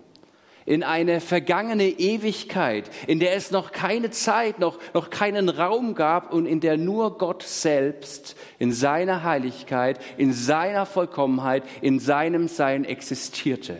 in 0.65 0.83
eine 0.83 1.19
vergangene 1.19 1.87
Ewigkeit, 1.87 2.89
in 3.07 3.19
der 3.19 3.35
es 3.35 3.51
noch 3.51 3.71
keine 3.71 4.11
Zeit, 4.11 4.59
noch, 4.59 4.79
noch 4.93 5.09
keinen 5.09 5.49
Raum 5.49 5.95
gab 5.95 6.33
und 6.33 6.45
in 6.45 6.59
der 6.59 6.77
nur 6.77 7.17
Gott 7.17 7.43
selbst 7.43 8.35
in 8.59 8.71
seiner 8.71 9.23
Heiligkeit, 9.23 9.99
in 10.17 10.33
seiner 10.33 10.85
Vollkommenheit, 10.85 11.63
in 11.81 11.99
seinem 11.99 12.47
Sein 12.47 12.85
existierte. 12.85 13.79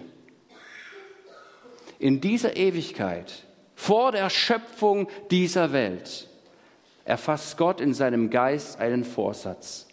In 2.00 2.20
dieser 2.20 2.58
Ewigkeit, 2.58 3.46
vor 3.76 4.12
der 4.12 4.30
Schöpfung 4.30 5.08
dieser 5.32 5.72
Welt, 5.72 6.28
erfasst 7.06 7.58
Gott 7.58 7.82
in 7.82 7.94
seinem 7.94 8.30
Geist 8.30 8.80
einen 8.80 9.04
Vorsatz. 9.04 9.88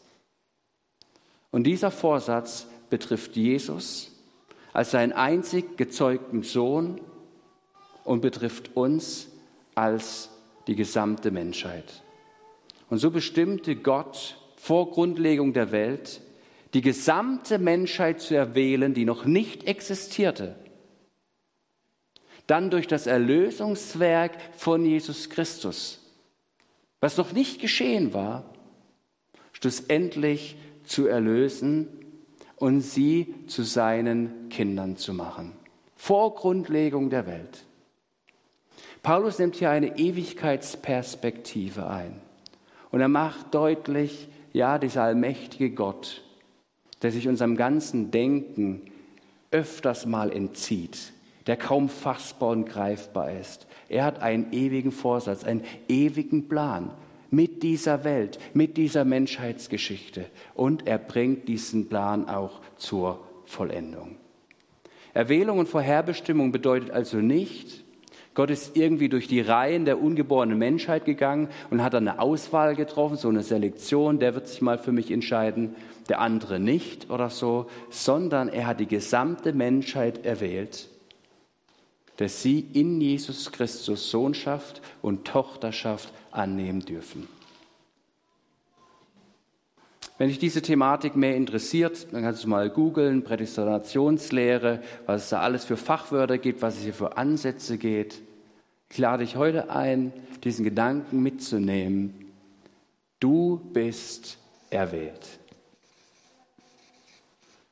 Und 1.50 1.64
dieser 1.64 1.90
Vorsatz 1.90 2.66
betrifft 2.88 3.36
Jesus 3.36 4.12
als 4.72 4.92
seinen 4.92 5.12
einzig 5.12 5.76
gezeugten 5.76 6.42
Sohn 6.42 7.00
und 8.04 8.20
betrifft 8.20 8.76
uns 8.76 9.28
als 9.74 10.30
die 10.66 10.76
gesamte 10.76 11.30
Menschheit. 11.30 12.02
Und 12.88 12.98
so 12.98 13.10
bestimmte 13.10 13.76
Gott 13.76 14.36
vor 14.56 14.90
Grundlegung 14.90 15.52
der 15.52 15.72
Welt, 15.72 16.20
die 16.74 16.82
gesamte 16.82 17.58
Menschheit 17.58 18.20
zu 18.20 18.34
erwählen, 18.34 18.94
die 18.94 19.04
noch 19.04 19.24
nicht 19.24 19.64
existierte. 19.64 20.54
Dann 22.46 22.70
durch 22.70 22.86
das 22.86 23.06
Erlösungswerk 23.06 24.32
von 24.56 24.84
Jesus 24.84 25.30
Christus, 25.30 26.00
was 27.00 27.16
noch 27.16 27.32
nicht 27.32 27.60
geschehen 27.60 28.12
war, 28.14 28.44
schlussendlich 29.52 30.56
zu 30.84 31.06
erlösen 31.06 31.88
und 32.56 32.82
sie 32.82 33.34
zu 33.46 33.62
seinen 33.62 34.48
Kindern 34.50 34.96
zu 34.96 35.14
machen. 35.14 35.52
Vor 35.96 36.34
Grundlegung 36.34 37.10
der 37.10 37.26
Welt. 37.26 37.64
Paulus 39.02 39.38
nimmt 39.38 39.56
hier 39.56 39.70
eine 39.70 39.98
Ewigkeitsperspektive 39.98 41.86
ein. 41.88 42.20
Und 42.90 43.00
er 43.00 43.08
macht 43.08 43.54
deutlich, 43.54 44.28
ja, 44.52 44.78
dieser 44.78 45.04
allmächtige 45.04 45.70
Gott, 45.70 46.22
der 47.02 47.12
sich 47.12 47.28
unserem 47.28 47.56
ganzen 47.56 48.10
Denken 48.10 48.82
öfters 49.50 50.06
mal 50.06 50.32
entzieht, 50.32 51.12
der 51.50 51.56
kaum 51.56 51.88
fassbar 51.88 52.50
und 52.50 52.66
greifbar 52.66 53.32
ist. 53.32 53.66
Er 53.88 54.04
hat 54.04 54.22
einen 54.22 54.52
ewigen 54.52 54.92
Vorsatz, 54.92 55.42
einen 55.42 55.64
ewigen 55.88 56.46
Plan, 56.46 56.92
mit 57.32 57.64
dieser 57.64 58.04
Welt, 58.04 58.38
mit 58.54 58.76
dieser 58.76 59.04
Menschheitsgeschichte. 59.04 60.26
Und 60.54 60.86
er 60.86 60.98
bringt 60.98 61.48
diesen 61.48 61.88
Plan 61.88 62.28
auch 62.28 62.60
zur 62.76 63.18
Vollendung. 63.46 64.14
Erwählung 65.12 65.58
und 65.58 65.68
Vorherbestimmung 65.68 66.52
bedeutet 66.52 66.92
also 66.92 67.16
nicht, 67.16 67.82
Gott 68.34 68.50
ist 68.50 68.76
irgendwie 68.76 69.08
durch 69.08 69.26
die 69.26 69.40
Reihen 69.40 69.84
der 69.84 70.00
ungeborenen 70.00 70.56
Menschheit 70.56 71.04
gegangen 71.04 71.48
und 71.70 71.82
hat 71.82 71.94
dann 71.94 72.06
eine 72.06 72.20
Auswahl 72.20 72.76
getroffen, 72.76 73.16
so 73.16 73.28
eine 73.28 73.42
Selektion, 73.42 74.20
der 74.20 74.36
wird 74.36 74.46
sich 74.46 74.62
mal 74.62 74.78
für 74.78 74.92
mich 74.92 75.10
entscheiden, 75.10 75.74
der 76.08 76.20
andere 76.20 76.60
nicht 76.60 77.10
oder 77.10 77.28
so, 77.28 77.66
sondern 77.90 78.48
er 78.48 78.68
hat 78.68 78.78
die 78.78 78.86
gesamte 78.86 79.52
Menschheit 79.52 80.24
erwählt 80.24 80.89
dass 82.20 82.42
sie 82.42 82.66
in 82.74 83.00
Jesus 83.00 83.50
Christus 83.50 84.10
Sohnschaft 84.10 84.82
und 85.00 85.24
Tochterschaft 85.26 86.12
annehmen 86.30 86.80
dürfen. 86.80 87.26
Wenn 90.18 90.28
dich 90.28 90.38
diese 90.38 90.60
Thematik 90.60 91.16
mehr 91.16 91.34
interessiert, 91.34 92.08
dann 92.12 92.20
kannst 92.20 92.44
du 92.44 92.48
mal 92.48 92.68
googeln, 92.68 93.24
Prädestinationslehre, 93.24 94.82
was 95.06 95.22
es 95.22 95.28
da 95.30 95.40
alles 95.40 95.64
für 95.64 95.78
Fachwörter 95.78 96.36
gibt, 96.36 96.60
was 96.60 96.76
es 96.76 96.82
hier 96.82 96.92
für 96.92 97.16
Ansätze 97.16 97.78
geht. 97.78 98.20
Ich 98.90 98.98
lade 98.98 99.24
dich 99.24 99.36
heute 99.36 99.70
ein, 99.70 100.12
diesen 100.44 100.62
Gedanken 100.66 101.22
mitzunehmen. 101.22 102.26
Du 103.18 103.62
bist 103.72 104.36
erwählt. 104.68 105.38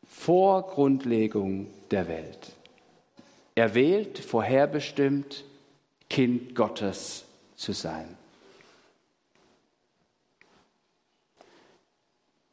Vor 0.09 0.63
Grundlegung 0.69 1.67
der 1.91 2.09
Welt 2.09 2.58
erwählt, 3.59 4.19
vorherbestimmt, 4.19 5.45
Kind 6.09 6.55
Gottes 6.55 7.25
zu 7.57 7.73
sein. 7.73 8.17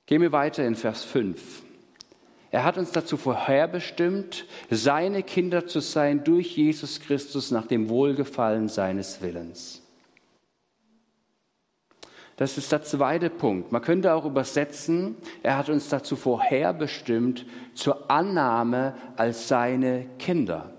Gehen 0.06 0.22
wir 0.22 0.32
weiter 0.32 0.66
in 0.66 0.76
Vers 0.76 1.04
5. 1.04 1.64
Er 2.52 2.64
hat 2.64 2.78
uns 2.78 2.92
dazu 2.92 3.18
vorherbestimmt, 3.18 4.46
seine 4.70 5.24
Kinder 5.24 5.66
zu 5.68 5.80
sein 5.80 6.24
durch 6.24 6.56
Jesus 6.56 7.00
Christus 7.02 7.52
nach 7.52 7.66
dem 7.66 7.90
Wohlgefallen 7.90 8.70
seines 8.70 9.22
Willens. 9.22 9.82
Das 12.38 12.58
ist 12.58 12.72
der 12.72 12.84
zweite 12.84 13.30
Punkt. 13.30 13.72
Man 13.72 13.82
könnte 13.82 14.14
auch 14.14 14.26
übersetzen, 14.26 15.16
er 15.42 15.58
hat 15.58 15.70
uns 15.70 15.90
dazu 15.90 16.16
vorherbestimmt 16.16 17.46
zur 17.74 18.12
Annahme 18.12 18.94
als 19.16 19.48
seine 19.48 20.06
Kinder. 20.20 20.75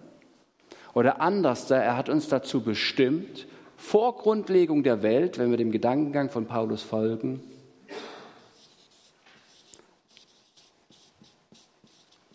Oder 0.96 1.20
anders, 1.20 1.70
er 1.70 1.94
hat 1.94 2.08
uns 2.08 2.26
dazu 2.28 2.62
bestimmt, 2.62 3.46
vor 3.76 4.16
Grundlegung 4.16 4.82
der 4.82 5.02
Welt, 5.02 5.36
wenn 5.36 5.50
wir 5.50 5.58
dem 5.58 5.70
Gedankengang 5.70 6.30
von 6.30 6.46
Paulus 6.46 6.82
folgen, 6.82 7.42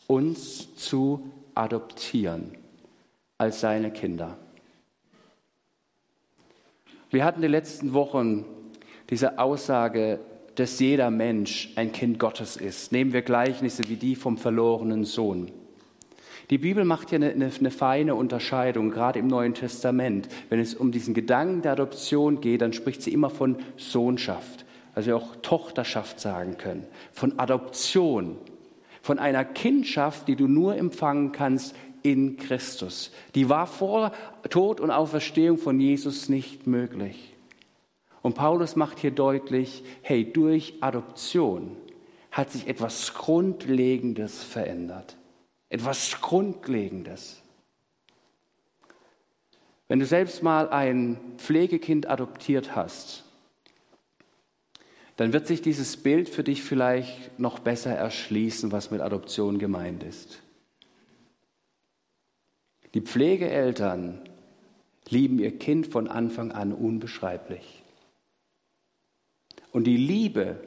uns 0.06 0.76
zu 0.76 1.32
adoptieren 1.56 2.56
als 3.40 3.62
seine 3.62 3.92
Kinder. 3.92 4.38
Wir 7.10 7.26
hatten 7.26 7.42
die 7.42 7.48
letzten 7.48 7.94
Wochen 7.94 8.46
diese 9.10 9.40
Aussage, 9.40 10.20
dass 10.54 10.80
jeder 10.80 11.10
Mensch 11.10 11.72
ein 11.78 11.92
Kind 11.92 12.20
Gottes 12.20 12.58
ist. 12.58 12.92
Nehmen 12.92 13.12
wir 13.12 13.24
Gleichnisse 13.24 13.90
wie 13.90 13.96
die 13.96 14.16
vom 14.16 14.38
verlorenen 14.38 15.04
Sohn. 15.04 15.52
Die 16.52 16.58
Bibel 16.58 16.84
macht 16.84 17.12
ja 17.12 17.16
eine, 17.16 17.32
eine, 17.32 17.50
eine, 17.58 17.72
feine 17.72 18.14
Unterscheidung, 18.14 18.92
gerade 18.92 19.20
im 19.20 19.28
Neuen 19.28 19.54
Testament. 19.54 20.28
Wenn 20.50 20.60
es 20.60 20.76
um 20.76 20.92
diesen 20.92 21.14
Gedanken 21.14 21.62
der 21.62 21.72
Adoption 21.72 22.42
geht, 22.42 22.62
dann 22.62 22.74
spricht 22.74 23.02
sie 23.02 23.14
immer 23.14 23.30
von 23.30 23.56
Sohnschaft, 23.78 24.66
also 24.94 25.16
auch 25.16 25.38
Tochterschaft 25.42 26.20
sagen 26.20 26.58
können, 26.58 26.86
von 27.14 27.40
Adoption, 27.40 28.36
von 29.02 29.18
einer 29.18 29.46
Kindschaft, 29.46 30.28
die 30.28 30.36
du 30.36 30.50
nur 30.50 30.76
empfangen 30.76 31.32
kannst 31.32 31.74
in 32.04 32.36
Christus. 32.36 33.12
Die 33.34 33.48
war 33.48 33.66
vor 33.66 34.12
Tod 34.50 34.82
und 34.82 34.92
Auferstehung 34.92 35.58
von 35.58 35.80
Jesus 35.80 36.28
nicht 36.28 36.68
möglich. 36.68 37.34
Und 38.22 38.36
Paulus 38.36 38.76
macht 38.76 39.00
hier 39.00 39.12
deutlich, 39.12 39.86
hey, 40.02 40.30
durch 40.30 40.74
Adoption 40.82 41.78
hat 42.30 42.52
sich 42.52 42.68
etwas 42.68 43.14
Grundlegendes 43.14 44.44
verändert. 44.44 45.16
Etwas 45.72 46.20
Grundlegendes. 46.20 47.42
Wenn 49.88 50.00
du 50.00 50.06
selbst 50.06 50.44
mal 50.44 50.70
ein 50.70 51.18
Pflegekind 51.38 52.10
adoptiert 52.10 52.76
hast, 52.76 53.24
dann 55.16 55.32
wird 55.32 55.48
sich 55.48 55.62
dieses 55.62 55.96
Bild 55.96 56.28
für 56.28 56.44
dich 56.44 56.62
vielleicht 56.62 57.40
noch 57.40 57.60
besser 57.60 57.92
erschließen, 57.92 58.74
was 58.74 58.92
mit 58.92 59.00
Adoption 59.00 59.60
gemeint 59.60 60.04
ist. 60.04 60.42
Die 62.94 63.02
Pflegeeltern 63.02 64.20
lieben 65.08 65.40
ihr 65.40 65.58
Kind 65.58 65.88
von 65.88 66.10
Anfang 66.10 66.52
an 66.52 66.74
unbeschreiblich. 66.74 67.82
Und 69.72 69.86
die 69.86 69.96
Liebe 69.96 70.62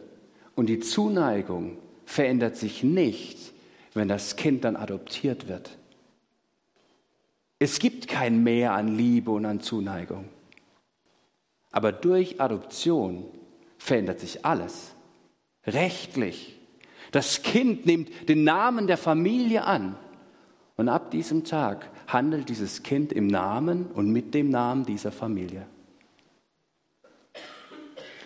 und 0.55 0.71
die 0.71 0.81
Zuneigung 0.81 1.77
verändert 2.07 2.57
sich 2.57 2.83
nicht, 2.83 3.54
wenn 3.95 4.09
das 4.09 4.37
Kind 4.37 4.65
dann 4.65 4.77
adoptiert 4.77 5.49
wird. 5.49 5.79
Es 7.59 7.79
gibt 7.79 8.09
kein 8.09 8.43
Mehr 8.43 8.75
an 8.75 8.97
Liebe 8.97 9.31
und 9.31 9.47
an 9.47 9.61
Zuneigung. 9.61 10.29
Aber 11.71 11.93
durch 11.93 12.41
Adoption 12.41 13.25
verändert 13.79 14.21
sich 14.21 14.45
alles. 14.45 14.95
Rechtlich. 15.67 16.59
Das 17.11 17.43
Kind 17.43 17.87
nimmt 17.87 18.29
den 18.29 18.45
Namen 18.45 18.87
der 18.87 18.99
Familie 18.99 19.65
an. 19.65 19.97
Und 20.77 20.89
ab 20.89 21.11
diesem 21.13 21.45
Tag 21.45 21.89
handelt 22.09 22.49
dieses 22.49 22.83
Kind 22.83 23.13
im 23.13 23.29
Namen 23.29 23.87
und 23.87 24.11
mit 24.11 24.35
dem 24.35 24.51
Namen 24.51 24.85
dieser 24.85 25.13
Familie. 25.13 25.67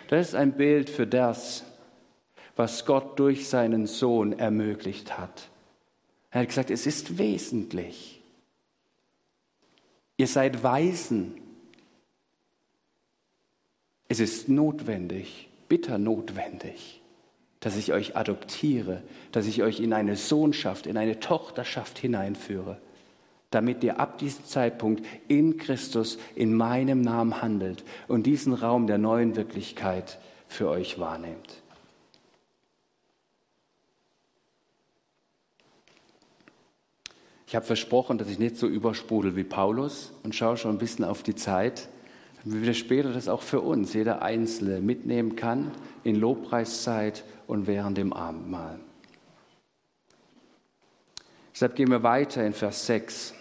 Das 0.09 0.29
ist 0.29 0.35
ein 0.35 0.53
Bild 0.53 0.89
für 0.89 1.05
das, 1.05 1.63
was 2.55 2.85
Gott 2.85 3.19
durch 3.19 3.47
seinen 3.47 3.85
Sohn 3.85 4.33
ermöglicht 4.33 5.19
hat. 5.19 5.49
Er 6.31 6.41
hat 6.41 6.47
gesagt, 6.47 6.69
es 6.69 6.85
ist 6.85 7.17
wesentlich. 7.17 8.21
Ihr 10.17 10.27
seid 10.27 10.63
Weisen. 10.63 11.41
Es 14.07 14.19
ist 14.19 14.49
notwendig, 14.49 15.49
bitter 15.67 15.97
notwendig, 15.97 17.01
dass 17.59 17.77
ich 17.77 17.93
euch 17.93 18.15
adoptiere, 18.15 19.03
dass 19.31 19.45
ich 19.45 19.61
euch 19.61 19.79
in 19.79 19.93
eine 19.93 20.15
Sohnschaft, 20.15 20.87
in 20.87 20.97
eine 20.97 21.19
Tochterschaft 21.19 21.99
hineinführe 21.99 22.81
damit 23.51 23.83
ihr 23.83 23.99
ab 23.99 24.17
diesem 24.17 24.45
Zeitpunkt 24.45 25.05
in 25.27 25.57
Christus 25.57 26.19
in 26.35 26.53
meinem 26.53 27.01
Namen 27.01 27.41
handelt 27.41 27.83
und 28.07 28.23
diesen 28.25 28.53
Raum 28.53 28.87
der 28.87 28.97
neuen 28.97 29.35
Wirklichkeit 29.35 30.19
für 30.47 30.69
euch 30.69 30.99
wahrnehmt. 30.99 31.63
Ich 37.49 37.55
habe 37.55 37.65
versprochen, 37.65 38.19
dass 38.19 38.29
ich 38.29 38.37
nicht 38.37 38.57
so 38.57 38.67
übersprudel 38.67 39.35
wie 39.35 39.43
Paulus 39.43 40.13
und 40.21 40.35
schaue 40.35 40.55
schon 40.55 40.69
ein 40.69 40.77
bisschen 40.77 41.03
auf 41.03 41.23
die 41.23 41.33
Zeit, 41.33 41.89
damit 42.43 42.61
wir 42.61 42.75
später 42.75 43.11
das 43.11 43.27
auch 43.27 43.41
für 43.41 43.61
uns, 43.61 43.93
jeder 43.93 44.21
Einzelne, 44.21 44.81
mitnehmen 44.81 45.35
kann 45.35 45.71
in 46.03 46.15
Lobpreiszeit 46.15 47.23
und 47.47 47.65
während 47.65 47.97
dem 47.97 48.13
Abendmahl. 48.13 48.79
Deshalb 51.51 51.75
gehen 51.75 51.89
wir 51.89 52.03
weiter 52.03 52.45
in 52.45 52.53
Vers 52.53 52.85
6. 52.85 53.33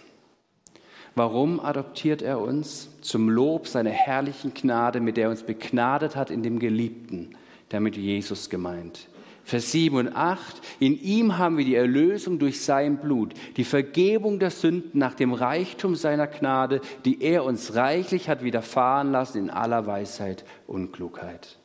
Warum 1.15 1.61
adoptiert 1.61 2.23
er 2.23 2.41
uns? 2.41 2.89
Zum 3.03 3.29
Lob 3.29 3.69
seiner 3.69 3.91
herrlichen 3.91 4.55
Gnade, 4.55 5.01
mit 5.01 5.19
der 5.19 5.25
er 5.25 5.31
uns 5.31 5.43
begnadet 5.43 6.17
hat 6.17 6.31
in 6.31 6.43
dem 6.43 6.61
Geliebten, 6.61 7.37
damit 7.69 7.99
Jesus 7.99 8.49
gemeint. 8.49 9.07
Vers 9.49 9.73
7 9.73 9.97
und 9.97 10.09
8. 10.15 10.61
In 10.79 11.01
ihm 11.01 11.39
haben 11.39 11.57
wir 11.57 11.65
die 11.65 11.75
Erlösung 11.75 12.39
durch 12.39 12.61
sein 12.61 12.99
Blut, 12.99 13.33
die 13.57 13.65
Vergebung 13.65 14.39
der 14.39 14.51
Sünden 14.51 14.99
nach 14.99 15.15
dem 15.15 15.33
Reichtum 15.33 15.95
seiner 15.95 16.27
Gnade, 16.27 16.83
die 17.07 17.23
er 17.23 17.45
uns 17.45 17.75
reichlich 17.75 18.29
hat 18.29 18.45
widerfahren 18.45 19.11
lassen 19.11 19.39
in 19.39 19.49
aller 19.49 19.87
Weisheit 19.87 20.45
und 20.67 20.93
Klugheit. 20.93 21.57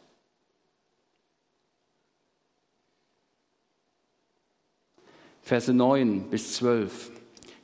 Verse 5.41 5.73
9 5.73 6.29
bis 6.29 6.53
12. 6.53 7.11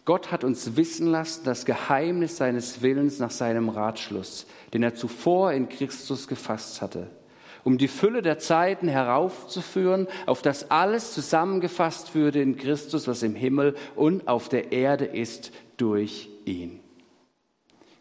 Gott 0.03 0.33
hat 0.33 0.43
uns 0.43 0.75
wissen 0.75 1.07
lassen 1.07 1.45
das 1.45 1.63
Geheimnis 1.63 2.35
seines 2.35 2.81
Willens 2.81 3.19
nach 3.19 3.31
seinem 3.31 3.69
Ratschluss, 3.69 4.47
den 4.73 4.83
er 4.83 4.95
zuvor 4.95 5.53
in 5.53 5.69
Christus 5.69 6.27
gefasst 6.27 6.81
hatte, 6.81 7.07
um 7.63 7.77
die 7.77 7.87
Fülle 7.87 8.21
der 8.21 8.39
Zeiten 8.39 8.87
heraufzuführen, 8.87 10.07
auf 10.25 10.41
das 10.41 10.71
alles 10.71 11.13
zusammengefasst 11.13 12.15
würde 12.15 12.41
in 12.41 12.57
Christus, 12.57 13.07
was 13.07 13.23
im 13.23 13.35
Himmel 13.35 13.75
und 13.95 14.27
auf 14.27 14.49
der 14.49 14.71
Erde 14.71 15.05
ist, 15.05 15.51
durch 15.77 16.29
ihn. 16.45 16.79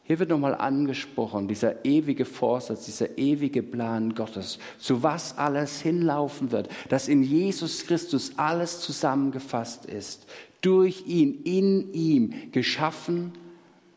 Hier 0.09 0.19
wird 0.19 0.31
nochmal 0.31 0.55
angesprochen, 0.55 1.49
dieser 1.49 1.85
ewige 1.85 2.25
Vorsatz, 2.25 2.87
dieser 2.87 3.19
ewige 3.19 3.63
Plan 3.63 4.15
Gottes, 4.15 4.59
zu 4.79 5.03
was 5.03 5.37
alles 5.37 5.83
hinlaufen 5.83 6.51
wird, 6.51 6.71
dass 6.89 7.09
in 7.09 7.23
Jesus 7.23 7.87
Christus 7.87 8.33
alles 8.39 8.81
zusammengefasst 8.81 9.85
ist 9.85 10.27
durch 10.63 11.07
ihn, 11.07 11.43
in 11.45 11.93
ihm 11.93 12.53
geschaffen 12.53 13.33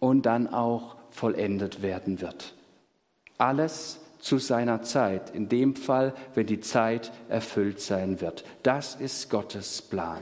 und 0.01 0.25
dann 0.25 0.47
auch 0.53 0.97
vollendet 1.11 1.81
werden 1.81 2.19
wird. 2.19 2.55
Alles 3.37 4.00
zu 4.21 4.37
seiner 4.37 4.83
Zeit, 4.83 5.35
in 5.35 5.49
dem 5.49 5.75
Fall, 5.75 6.13
wenn 6.35 6.45
die 6.45 6.61
Zeit 6.61 7.11
erfüllt 7.27 7.81
sein 7.81 8.21
wird. 8.21 8.45
Das 8.63 8.95
ist 8.95 9.29
Gottes 9.29 9.81
Plan. 9.81 10.21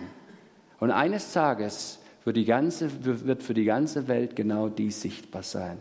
Und 0.80 0.92
eines 0.92 1.34
Tages 1.34 2.00
wird, 2.24 2.38
die 2.38 2.46
ganze, 2.46 2.90
wird 3.04 3.44
für 3.44 3.54
die 3.54 3.66
ganze 3.66 4.08
Welt 4.08 4.36
genau 4.36 4.70
dies 4.70 5.02
sichtbar 5.02 5.44
sein, 5.44 5.78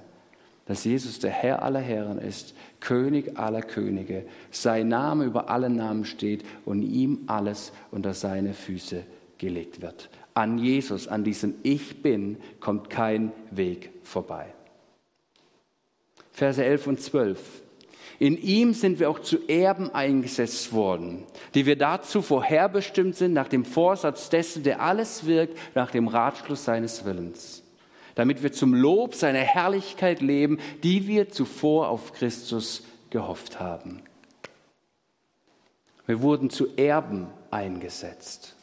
dass 0.66 0.84
Jesus 0.84 1.18
der 1.20 1.30
Herr 1.30 1.62
aller 1.62 1.80
Herren 1.80 2.18
ist, 2.18 2.54
König 2.80 3.38
aller 3.38 3.62
Könige, 3.62 4.26
sein 4.50 4.88
Name 4.88 5.24
über 5.24 5.48
alle 5.48 5.70
Namen 5.70 6.04
steht 6.04 6.44
und 6.64 6.82
ihm 6.82 7.20
alles 7.26 7.72
unter 7.90 8.12
seine 8.12 8.52
Füße 8.52 9.04
gelegt 9.38 9.80
wird. 9.80 10.10
An 10.34 10.58
Jesus, 10.58 11.08
an 11.08 11.24
diesem 11.24 11.54
Ich 11.62 12.02
bin, 12.02 12.36
kommt 12.60 12.90
kein 12.90 13.32
Weg 13.50 13.90
vorbei. 14.02 14.46
Verse 16.32 16.64
11 16.64 16.86
und 16.86 17.00
12. 17.00 17.62
In 18.18 18.36
ihm 18.36 18.74
sind 18.74 18.98
wir 18.98 19.10
auch 19.10 19.20
zu 19.20 19.48
Erben 19.48 19.94
eingesetzt 19.94 20.72
worden, 20.72 21.24
die 21.54 21.66
wir 21.66 21.76
dazu 21.76 22.20
vorherbestimmt 22.20 23.14
sind, 23.14 23.32
nach 23.32 23.46
dem 23.46 23.64
Vorsatz 23.64 24.28
dessen, 24.28 24.64
der 24.64 24.80
alles 24.80 25.26
wirkt, 25.26 25.56
nach 25.76 25.92
dem 25.92 26.08
Ratschluss 26.08 26.64
seines 26.64 27.04
Willens, 27.04 27.62
damit 28.16 28.42
wir 28.42 28.52
zum 28.52 28.74
Lob 28.74 29.14
seiner 29.14 29.38
Herrlichkeit 29.38 30.20
leben, 30.20 30.58
die 30.82 31.06
wir 31.06 31.28
zuvor 31.28 31.88
auf 31.88 32.12
Christus 32.12 32.82
gehofft 33.10 33.60
haben. 33.60 34.02
Wir 36.06 36.20
wurden 36.20 36.50
zu 36.50 36.76
Erben 36.76 37.28
eingesetzt. 37.52 38.56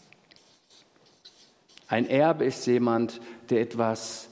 Ein 1.87 2.09
Erbe 2.09 2.43
ist 2.43 2.65
jemand, 2.65 3.21
der 3.49 3.61
etwas 3.61 4.27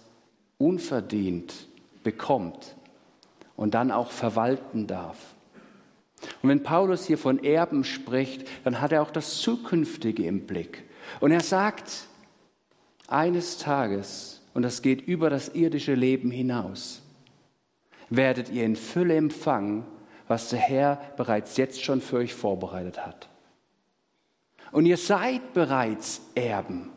unverdient 0.57 1.67
bekommt 2.03 2.75
und 3.55 3.73
dann 3.73 3.91
auch 3.91 4.11
verwalten 4.11 4.87
darf. 4.87 5.17
Und 6.41 6.49
wenn 6.49 6.63
Paulus 6.63 7.05
hier 7.05 7.17
von 7.17 7.43
Erben 7.43 7.83
spricht, 7.83 8.47
dann 8.63 8.81
hat 8.81 8.91
er 8.91 9.01
auch 9.01 9.11
das 9.11 9.37
Zukünftige 9.37 10.25
im 10.25 10.45
Blick. 10.45 10.83
Und 11.19 11.31
er 11.31 11.41
sagt, 11.41 12.07
eines 13.07 13.57
Tages, 13.57 14.41
und 14.53 14.63
das 14.63 14.81
geht 14.81 15.01
über 15.01 15.29
das 15.29 15.49
irdische 15.49 15.93
Leben 15.93 16.31
hinaus, 16.31 17.01
werdet 18.09 18.49
ihr 18.49 18.65
in 18.65 18.75
Fülle 18.75 19.15
empfangen, 19.15 19.85
was 20.27 20.49
der 20.49 20.59
Herr 20.59 21.01
bereits 21.17 21.57
jetzt 21.57 21.83
schon 21.83 22.01
für 22.01 22.17
euch 22.17 22.33
vorbereitet 22.33 23.05
hat. 23.05 23.27
Und 24.71 24.85
ihr 24.85 24.97
seid 24.97 25.53
bereits 25.53 26.21
Erben. 26.35 26.91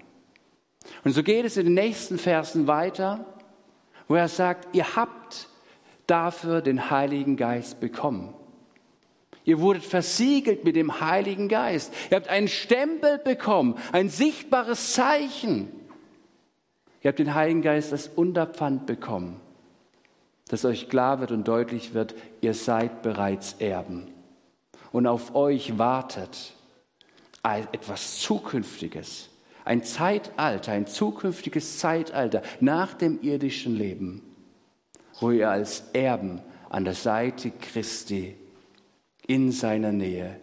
Und 1.04 1.12
so 1.12 1.22
geht 1.22 1.44
es 1.44 1.56
in 1.56 1.66
den 1.66 1.74
nächsten 1.74 2.18
Versen 2.18 2.66
weiter, 2.66 3.26
wo 4.08 4.14
er 4.14 4.28
sagt, 4.28 4.74
ihr 4.74 4.96
habt 4.96 5.48
dafür 6.06 6.60
den 6.60 6.90
Heiligen 6.90 7.36
Geist 7.36 7.80
bekommen. 7.80 8.34
Ihr 9.44 9.60
wurdet 9.60 9.84
versiegelt 9.84 10.64
mit 10.64 10.74
dem 10.74 11.00
Heiligen 11.00 11.48
Geist. 11.48 11.92
Ihr 12.10 12.16
habt 12.16 12.28
einen 12.28 12.48
Stempel 12.48 13.18
bekommen, 13.18 13.76
ein 13.92 14.08
sichtbares 14.08 14.92
Zeichen. 14.92 15.68
Ihr 17.02 17.08
habt 17.08 17.18
den 17.18 17.34
Heiligen 17.34 17.62
Geist 17.62 17.92
als 17.92 18.08
Unterpfand 18.08 18.86
bekommen, 18.86 19.40
dass 20.48 20.64
euch 20.64 20.88
klar 20.88 21.20
wird 21.20 21.30
und 21.30 21.46
deutlich 21.46 21.94
wird, 21.94 22.14
ihr 22.40 22.54
seid 22.54 23.02
bereits 23.02 23.54
Erben. 23.60 24.08
Und 24.90 25.06
auf 25.06 25.34
euch 25.34 25.78
wartet 25.78 26.54
etwas 27.42 28.18
Zukünftiges 28.18 29.28
ein 29.66 29.82
Zeitalter, 29.82 30.72
ein 30.72 30.86
zukünftiges 30.86 31.78
Zeitalter 31.78 32.42
nach 32.60 32.94
dem 32.94 33.20
irdischen 33.20 33.76
Leben, 33.76 34.22
wo 35.20 35.30
ihr 35.30 35.50
als 35.50 35.84
Erben 35.92 36.40
an 36.68 36.84
der 36.84 36.94
Seite 36.94 37.50
Christi 37.50 38.36
in 39.26 39.52
seiner 39.52 39.92
Nähe 39.92 40.40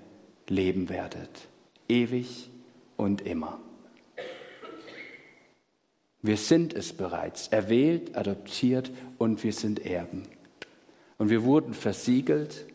leben 0.47 0.89
werdet, 0.89 1.47
ewig 1.87 2.49
und 2.97 3.21
immer. 3.21 3.59
Wir 6.21 6.37
sind 6.37 6.73
es 6.73 6.93
bereits, 6.93 7.49
erwählt, 7.49 8.15
adoptiert 8.15 8.91
und 9.17 9.43
wir 9.43 9.53
sind 9.53 9.85
Erben. 9.85 10.23
Und 11.17 11.29
wir 11.29 11.43
wurden 11.43 11.73
versiegelt 11.73 12.65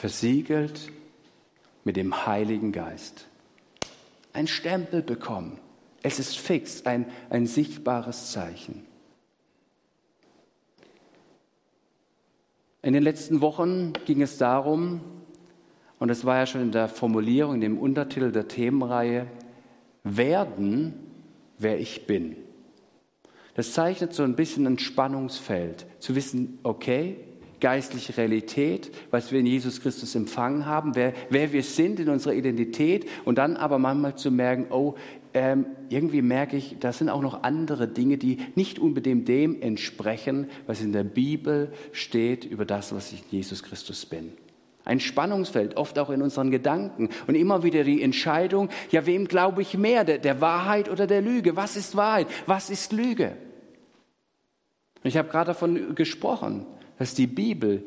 versiegelt 0.00 0.90
mit 1.84 1.96
dem 1.96 2.26
Heiligen 2.26 2.72
Geist. 2.72 3.26
Ein 4.32 4.46
Stempel 4.46 5.02
bekommen. 5.02 5.58
Es 6.02 6.18
ist 6.18 6.38
fix, 6.38 6.86
ein, 6.86 7.06
ein 7.28 7.46
sichtbares 7.46 8.32
Zeichen. 8.32 8.86
In 12.82 12.94
den 12.94 13.02
letzten 13.02 13.40
Wochen 13.40 13.92
ging 14.06 14.22
es 14.22 14.38
darum, 14.38 15.00
und 15.98 16.08
das 16.08 16.24
war 16.24 16.38
ja 16.38 16.46
schon 16.46 16.62
in 16.62 16.72
der 16.72 16.88
Formulierung, 16.88 17.56
in 17.56 17.60
dem 17.60 17.78
Untertitel 17.78 18.32
der 18.32 18.48
Themenreihe, 18.48 19.26
werden, 20.02 20.94
wer 21.58 21.78
ich 21.78 22.06
bin. 22.06 22.36
Das 23.54 23.74
zeichnet 23.74 24.14
so 24.14 24.22
ein 24.22 24.36
bisschen 24.36 24.66
ein 24.66 24.78
Spannungsfeld, 24.78 25.84
zu 25.98 26.14
wissen, 26.14 26.58
okay, 26.62 27.16
geistliche 27.60 28.16
Realität, 28.16 28.90
was 29.10 29.32
wir 29.32 29.40
in 29.40 29.46
Jesus 29.46 29.80
Christus 29.80 30.14
empfangen 30.14 30.66
haben, 30.66 30.94
wer, 30.94 31.12
wer 31.28 31.52
wir 31.52 31.62
sind 31.62 32.00
in 32.00 32.08
unserer 32.08 32.34
Identität 32.34 33.06
und 33.24 33.38
dann 33.38 33.56
aber 33.56 33.78
manchmal 33.78 34.16
zu 34.16 34.30
merken, 34.30 34.66
oh, 34.70 34.94
ähm, 35.32 35.66
irgendwie 35.88 36.22
merke 36.22 36.56
ich, 36.56 36.76
da 36.80 36.92
sind 36.92 37.08
auch 37.08 37.22
noch 37.22 37.42
andere 37.42 37.86
Dinge, 37.86 38.18
die 38.18 38.38
nicht 38.56 38.78
unbedingt 38.78 39.28
dem 39.28 39.62
entsprechen, 39.62 40.48
was 40.66 40.80
in 40.80 40.92
der 40.92 41.04
Bibel 41.04 41.72
steht 41.92 42.44
über 42.44 42.64
das, 42.64 42.94
was 42.94 43.12
ich 43.12 43.20
in 43.30 43.38
Jesus 43.38 43.62
Christus 43.62 44.06
bin. 44.06 44.32
Ein 44.84 44.98
Spannungsfeld, 44.98 45.76
oft 45.76 45.98
auch 45.98 46.10
in 46.10 46.22
unseren 46.22 46.50
Gedanken. 46.50 47.10
Und 47.26 47.34
immer 47.34 47.62
wieder 47.62 47.84
die 47.84 48.02
Entscheidung, 48.02 48.70
ja, 48.90 49.06
wem 49.06 49.28
glaube 49.28 49.62
ich 49.62 49.76
mehr, 49.76 50.04
der, 50.04 50.18
der 50.18 50.40
Wahrheit 50.40 50.88
oder 50.90 51.06
der 51.06 51.20
Lüge? 51.20 51.54
Was 51.54 51.76
ist 51.76 51.96
Wahrheit? 51.96 52.26
Was 52.46 52.70
ist 52.70 52.92
Lüge? 52.92 53.36
Ich 55.02 55.16
habe 55.16 55.28
gerade 55.28 55.48
davon 55.48 55.94
gesprochen, 55.94 56.66
dass 57.00 57.14
die 57.14 57.26
Bibel 57.26 57.82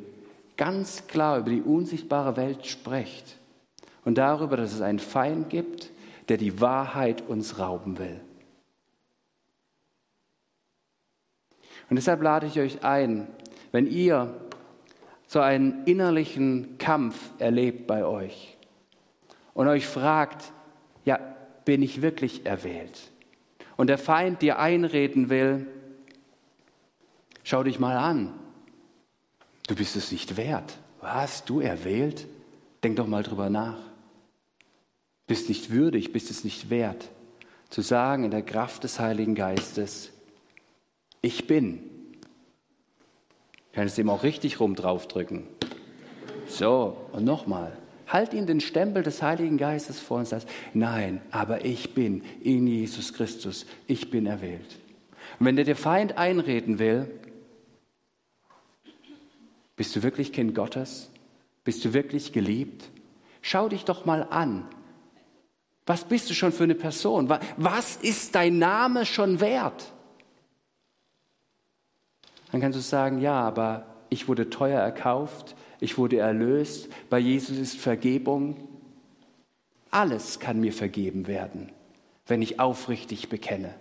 ganz 0.57 1.05
klar 1.05 1.37
über 1.37 1.51
die 1.51 1.61
unsichtbare 1.61 2.35
Welt 2.35 2.65
spricht 2.65 3.37
und 4.05 4.17
darüber, 4.17 4.57
dass 4.57 4.73
es 4.73 4.81
einen 4.81 4.97
Feind 4.97 5.51
gibt, 5.51 5.91
der 6.29 6.37
die 6.37 6.59
Wahrheit 6.59 7.21
uns 7.21 7.59
rauben 7.59 7.99
will. 7.99 8.19
Und 11.91 11.97
deshalb 11.97 12.23
lade 12.23 12.47
ich 12.47 12.59
euch 12.59 12.83
ein, 12.83 13.27
wenn 13.71 13.85
ihr 13.85 14.33
so 15.27 15.41
einen 15.41 15.83
innerlichen 15.85 16.79
Kampf 16.79 17.33
erlebt 17.37 17.85
bei 17.85 18.05
euch 18.05 18.57
und 19.53 19.67
euch 19.67 19.85
fragt, 19.85 20.51
ja, 21.05 21.19
bin 21.65 21.83
ich 21.83 22.01
wirklich 22.01 22.47
erwählt? 22.47 23.11
Und 23.77 23.91
der 23.91 23.99
Feind 23.99 24.41
dir 24.41 24.57
einreden 24.57 25.29
will, 25.29 25.67
schau 27.43 27.61
dich 27.61 27.77
mal 27.77 27.95
an, 27.95 28.39
du 29.67 29.75
bist 29.75 29.95
es 29.95 30.11
nicht 30.11 30.37
wert. 30.37 30.77
Was, 31.01 31.45
du 31.45 31.59
erwählt? 31.59 32.27
Denk 32.83 32.97
doch 32.97 33.07
mal 33.07 33.23
drüber 33.23 33.49
nach. 33.49 33.79
Bist 35.27 35.49
nicht 35.49 35.71
würdig, 35.71 36.11
bist 36.11 36.29
es 36.29 36.43
nicht 36.43 36.69
wert, 36.69 37.09
zu 37.69 37.81
sagen 37.81 38.23
in 38.23 38.31
der 38.31 38.41
Kraft 38.41 38.83
des 38.83 38.99
Heiligen 38.99 39.35
Geistes, 39.35 40.11
ich 41.21 41.47
bin. 41.47 41.79
Kannst 43.71 43.97
ihm 43.97 44.09
auch 44.09 44.23
richtig 44.23 44.59
rum 44.59 44.75
draufdrücken. 44.75 45.47
So, 46.47 46.97
und 47.13 47.23
nochmal. 47.23 47.77
Halt 48.05 48.33
ihm 48.33 48.45
den 48.45 48.59
Stempel 48.59 49.01
des 49.01 49.23
Heiligen 49.23 49.57
Geistes 49.57 49.99
vor 49.99 50.19
und 50.19 50.27
sagst, 50.27 50.47
nein, 50.73 51.21
aber 51.31 51.65
ich 51.65 51.95
bin 51.95 52.23
in 52.41 52.67
Jesus 52.67 53.13
Christus, 53.13 53.65
ich 53.87 54.11
bin 54.11 54.27
erwählt. 54.27 54.77
Und 55.39 55.45
wenn 55.47 55.55
dir 55.55 55.63
der 55.63 55.77
Feind 55.77 56.17
einreden 56.17 56.77
will, 56.77 57.09
bist 59.75 59.95
du 59.95 60.03
wirklich 60.03 60.31
Kind 60.33 60.55
Gottes? 60.55 61.09
Bist 61.63 61.83
du 61.85 61.93
wirklich 61.93 62.33
geliebt? 62.33 62.89
Schau 63.41 63.69
dich 63.69 63.85
doch 63.85 64.05
mal 64.05 64.23
an, 64.29 64.65
was 65.85 66.05
bist 66.05 66.29
du 66.29 66.33
schon 66.33 66.51
für 66.51 66.63
eine 66.63 66.75
Person? 66.75 67.29
Was 67.57 67.97
ist 67.97 68.35
dein 68.35 68.57
Name 68.57 69.05
schon 69.05 69.41
wert? 69.41 69.91
Dann 72.51 72.61
kannst 72.61 72.77
du 72.77 72.81
sagen, 72.81 73.19
ja, 73.19 73.41
aber 73.41 73.85
ich 74.09 74.27
wurde 74.27 74.49
teuer 74.49 74.79
erkauft, 74.79 75.55
ich 75.79 75.97
wurde 75.97 76.17
erlöst, 76.19 76.89
bei 77.09 77.19
Jesus 77.19 77.57
ist 77.57 77.77
Vergebung. 77.77 78.67
Alles 79.91 80.39
kann 80.39 80.59
mir 80.61 80.71
vergeben 80.71 81.27
werden, 81.27 81.71
wenn 82.27 82.41
ich 82.41 82.59
aufrichtig 82.59 83.27
bekenne. 83.27 83.73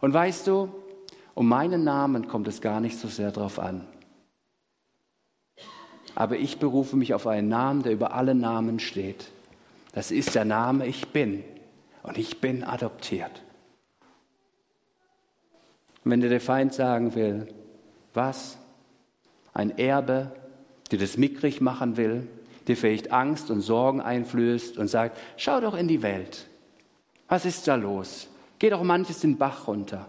Und 0.00 0.12
weißt 0.12 0.46
du, 0.46 0.68
um 1.34 1.48
meinen 1.48 1.84
Namen 1.84 2.28
kommt 2.28 2.48
es 2.48 2.60
gar 2.60 2.80
nicht 2.80 2.98
so 2.98 3.08
sehr 3.08 3.30
drauf 3.30 3.58
an. 3.58 3.86
Aber 6.14 6.36
ich 6.36 6.58
berufe 6.58 6.96
mich 6.96 7.14
auf 7.14 7.26
einen 7.26 7.48
Namen, 7.48 7.82
der 7.82 7.92
über 7.92 8.14
alle 8.14 8.34
Namen 8.34 8.80
steht. 8.80 9.30
Das 9.92 10.10
ist 10.10 10.34
der 10.34 10.44
Name 10.44 10.86
Ich 10.86 11.08
bin. 11.08 11.44
Und 12.02 12.18
ich 12.18 12.40
bin 12.40 12.64
adoptiert. 12.64 13.42
Und 16.04 16.12
wenn 16.12 16.20
dir 16.20 16.30
der 16.30 16.40
Feind 16.40 16.72
sagen 16.72 17.14
will, 17.14 17.46
was? 18.14 18.58
Ein 19.52 19.76
Erbe, 19.78 20.32
dir 20.90 20.98
das 20.98 21.16
mickrig 21.16 21.60
machen 21.60 21.96
will, 21.96 22.26
dir 22.66 22.76
vielleicht 22.76 23.12
Angst 23.12 23.50
und 23.50 23.60
Sorgen 23.60 24.00
einflößt 24.00 24.78
und 24.78 24.88
sagt, 24.88 25.18
schau 25.36 25.60
doch 25.60 25.74
in 25.74 25.88
die 25.88 26.02
Welt. 26.02 26.46
Was 27.28 27.44
ist 27.44 27.68
da 27.68 27.74
los? 27.74 28.28
Geh 28.58 28.70
doch 28.70 28.82
manches 28.82 29.20
den 29.20 29.38
Bach 29.38 29.66
runter. 29.66 30.06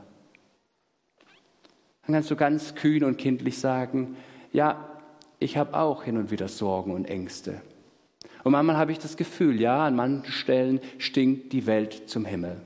Dann 2.05 2.15
kannst 2.15 2.31
du 2.31 2.35
ganz 2.35 2.75
kühn 2.75 3.03
und 3.03 3.17
kindlich 3.17 3.59
sagen, 3.59 4.17
ja, 4.53 4.90
ich 5.41 5.57
habe 5.57 5.77
auch 5.77 6.03
hin 6.03 6.17
und 6.17 6.31
wieder 6.31 6.47
Sorgen 6.47 6.93
und 6.93 7.05
Ängste. 7.05 7.61
Und 8.43 8.53
manchmal 8.53 8.77
habe 8.77 8.91
ich 8.91 8.99
das 8.99 9.17
Gefühl, 9.17 9.59
ja, 9.59 9.85
an 9.85 9.95
manchen 9.95 10.31
Stellen 10.31 10.79
stinkt 10.97 11.51
die 11.51 11.65
Welt 11.65 12.09
zum 12.09 12.25
Himmel. 12.25 12.57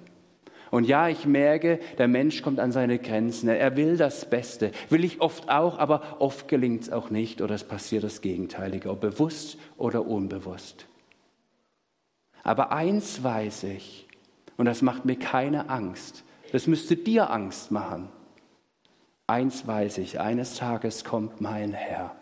Und 0.72 0.86
ja, 0.86 1.08
ich 1.08 1.26
merke, 1.26 1.80
der 1.98 2.10
Mensch 2.10 2.42
kommt 2.42 2.60
an 2.60 2.74
seine 2.74 3.00
Grenzen. 3.00 3.48
Er 3.48 3.78
will 3.78 3.96
das 3.96 4.30
Beste. 4.30 4.72
Will 4.90 5.06
ich 5.06 5.22
oft 5.22 5.50
auch, 5.50 5.80
aber 5.80 6.18
oft 6.20 6.48
gelingt 6.50 6.84
es 6.84 6.92
auch 6.92 7.10
nicht 7.10 7.42
oder 7.42 7.56
es 7.56 7.64
passiert 7.64 8.04
das 8.04 8.20
Gegenteilige, 8.20 8.90
ob 8.90 9.00
bewusst 9.00 9.58
oder 9.78 10.06
unbewusst. 10.06 10.86
Aber 12.44 12.72
eins 12.72 13.24
weiß 13.24 13.64
ich, 13.64 14.08
und 14.58 14.66
das 14.66 14.82
macht 14.82 15.06
mir 15.06 15.18
keine 15.18 15.70
Angst. 15.70 16.24
Das 16.52 16.68
müsste 16.68 16.96
dir 16.96 17.30
Angst 17.30 17.72
machen. 17.72 18.10
Eins 19.28 19.66
weiß 19.66 19.98
ich, 20.00 20.20
eines 20.20 20.56
Tages 20.56 21.04
kommt 21.04 21.42
mein 21.42 21.74
Herr. 21.74 22.16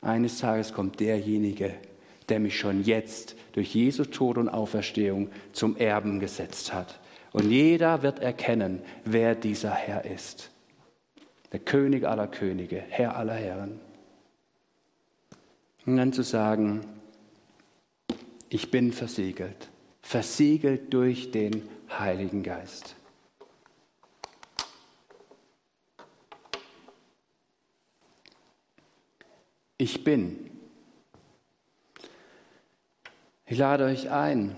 Eines 0.00 0.38
Tages 0.38 0.72
kommt 0.72 1.00
derjenige, 1.00 1.74
der 2.28 2.40
mich 2.40 2.58
schon 2.58 2.84
jetzt 2.84 3.36
durch 3.52 3.74
Jesu 3.74 4.04
Tod 4.04 4.38
und 4.38 4.48
Auferstehung 4.48 5.30
zum 5.52 5.76
Erben 5.76 6.20
gesetzt 6.20 6.72
hat. 6.72 7.00
Und 7.32 7.50
jeder 7.50 8.02
wird 8.02 8.18
erkennen, 8.20 8.82
wer 9.04 9.34
dieser 9.34 9.72
Herr 9.72 10.04
ist. 10.04 10.50
Der 11.52 11.60
König 11.60 12.06
aller 12.06 12.28
Könige, 12.28 12.82
Herr 12.88 13.16
aller 13.16 13.34
Herren. 13.34 13.80
Und 15.86 15.96
dann 15.96 16.12
zu 16.12 16.22
sagen, 16.22 16.80
ich 18.48 18.70
bin 18.70 18.92
versiegelt, 18.92 19.70
versiegelt 20.02 20.92
durch 20.92 21.30
den 21.30 21.68
Heiligen 21.88 22.42
Geist. 22.42 22.96
Ich 29.80 30.04
bin. 30.04 30.36
Ich 33.46 33.58
lade 33.58 33.84
euch 33.84 34.10
ein, 34.10 34.54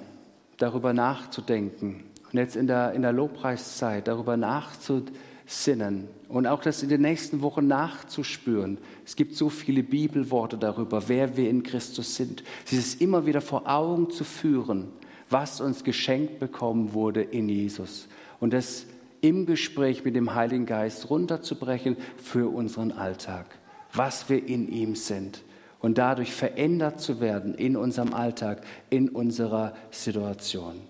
darüber 0.58 0.92
nachzudenken 0.92 2.04
und 2.30 2.38
jetzt 2.38 2.56
in 2.56 2.66
der, 2.66 2.92
in 2.92 3.02
der 3.02 3.12
Lobpreiszeit 3.12 4.06
darüber 4.08 4.37
nachzusinnen 4.37 6.08
und 6.28 6.46
auch 6.46 6.61
das 6.61 6.82
in 6.82 6.88
den 6.88 7.00
nächsten 7.00 7.40
Wochen 7.40 7.66
nachzuspüren. 7.66 8.78
Es 9.06 9.16
gibt 9.16 9.37
so 9.37 9.48
viele 9.48 9.82
Bibelworte 9.82 10.58
darüber, 10.58 11.08
wer 11.08 11.37
wir 11.37 11.48
in 11.48 11.62
Christus 11.62 12.16
sind. 12.16 12.42
Dieses 12.70 12.96
immer 12.96 13.24
wieder 13.24 13.40
vor 13.40 13.66
Augen 13.66 14.11
zu 14.11 14.24
führen, 14.24 14.88
was 15.30 15.61
uns 15.61 15.85
geschenkt 15.85 16.38
bekommen 16.40 16.92
wurde 16.92 17.22
in 17.22 17.48
Jesus. 17.48 18.08
Und 18.40 18.52
das 18.52 18.87
im 19.20 19.46
Gespräch 19.46 20.04
mit 20.04 20.16
dem 20.16 20.35
Heiligen 20.35 20.66
Geist 20.66 21.08
runterzubrechen 21.08 21.96
für 22.16 22.48
unseren 22.48 22.90
Alltag 22.90 23.46
was 23.92 24.28
wir 24.28 24.46
in 24.46 24.68
ihm 24.70 24.96
sind 24.96 25.42
und 25.81 25.98
dadurch 25.98 26.33
verändert 26.33 27.00
zu 27.00 27.20
werden 27.20 27.55
in 27.55 27.76
unserem 27.76 28.14
Alltag, 28.14 28.64
in 28.88 29.09
unserer 29.09 29.74
Situation. 29.90 30.81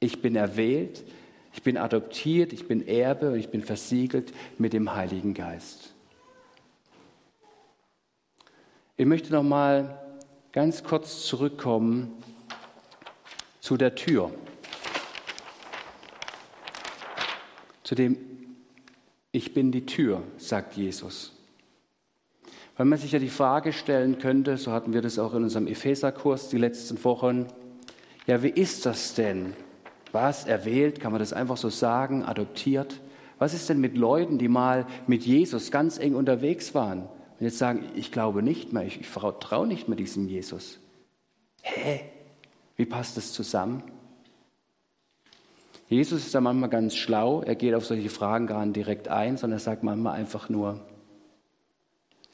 Ich 0.00 0.22
bin 0.22 0.36
erwählt, 0.36 1.04
ich 1.52 1.62
bin 1.62 1.76
adoptiert, 1.76 2.52
ich 2.52 2.66
bin 2.66 2.86
Erbe 2.86 3.32
und 3.32 3.38
ich 3.38 3.48
bin 3.48 3.62
versiegelt 3.62 4.32
mit 4.58 4.72
dem 4.72 4.94
Heiligen 4.94 5.34
Geist. 5.34 5.92
Ich 8.96 9.06
möchte 9.06 9.32
noch 9.32 9.42
mal 9.42 9.98
ganz 10.52 10.84
kurz 10.84 11.26
zurückkommen 11.26 12.22
zu 13.60 13.76
der 13.76 13.94
Tür, 13.94 14.30
zu 17.82 17.94
dem 17.94 18.16
Ich 19.32 19.52
bin 19.52 19.72
die 19.72 19.84
Tür, 19.84 20.22
sagt 20.38 20.76
Jesus. 20.76 21.33
Weil 22.76 22.86
man 22.86 22.98
sich 22.98 23.12
ja 23.12 23.18
die 23.18 23.28
Frage 23.28 23.72
stellen 23.72 24.18
könnte, 24.18 24.56
so 24.56 24.72
hatten 24.72 24.92
wir 24.92 25.02
das 25.02 25.18
auch 25.18 25.34
in 25.34 25.44
unserem 25.44 25.66
Epheserkurs 25.66 26.48
die 26.48 26.58
letzten 26.58 27.02
Wochen, 27.04 27.46
ja, 28.26 28.42
wie 28.42 28.48
ist 28.48 28.86
das 28.86 29.14
denn? 29.14 29.52
Was 30.12 30.46
erwählt? 30.46 31.00
Kann 31.00 31.12
man 31.12 31.18
das 31.18 31.32
einfach 31.32 31.56
so 31.56 31.68
sagen? 31.68 32.24
Adoptiert? 32.24 33.00
Was 33.38 33.52
ist 33.52 33.68
denn 33.68 33.80
mit 33.80 33.96
Leuten, 33.96 34.38
die 34.38 34.48
mal 34.48 34.86
mit 35.06 35.24
Jesus 35.24 35.70
ganz 35.70 35.98
eng 35.98 36.14
unterwegs 36.14 36.74
waren 36.74 37.00
und 37.00 37.40
jetzt 37.40 37.58
sagen, 37.58 37.84
ich 37.94 38.12
glaube 38.12 38.42
nicht 38.42 38.72
mehr, 38.72 38.84
ich, 38.84 39.00
ich 39.00 39.08
vertraue 39.08 39.66
nicht 39.66 39.88
mehr 39.88 39.96
diesem 39.96 40.28
Jesus? 40.28 40.78
Hä? 41.62 42.00
Wie 42.76 42.86
passt 42.86 43.16
das 43.16 43.32
zusammen? 43.32 43.82
Jesus 45.88 46.24
ist 46.24 46.34
da 46.34 46.40
manchmal 46.40 46.70
ganz 46.70 46.96
schlau, 46.96 47.42
er 47.42 47.54
geht 47.54 47.74
auf 47.74 47.84
solche 47.84 48.08
Fragen 48.08 48.46
gar 48.46 48.64
nicht 48.64 48.76
direkt 48.76 49.08
ein, 49.08 49.36
sondern 49.36 49.58
er 49.58 49.62
sagt 49.62 49.82
manchmal 49.82 50.14
einfach 50.14 50.48
nur, 50.48 50.80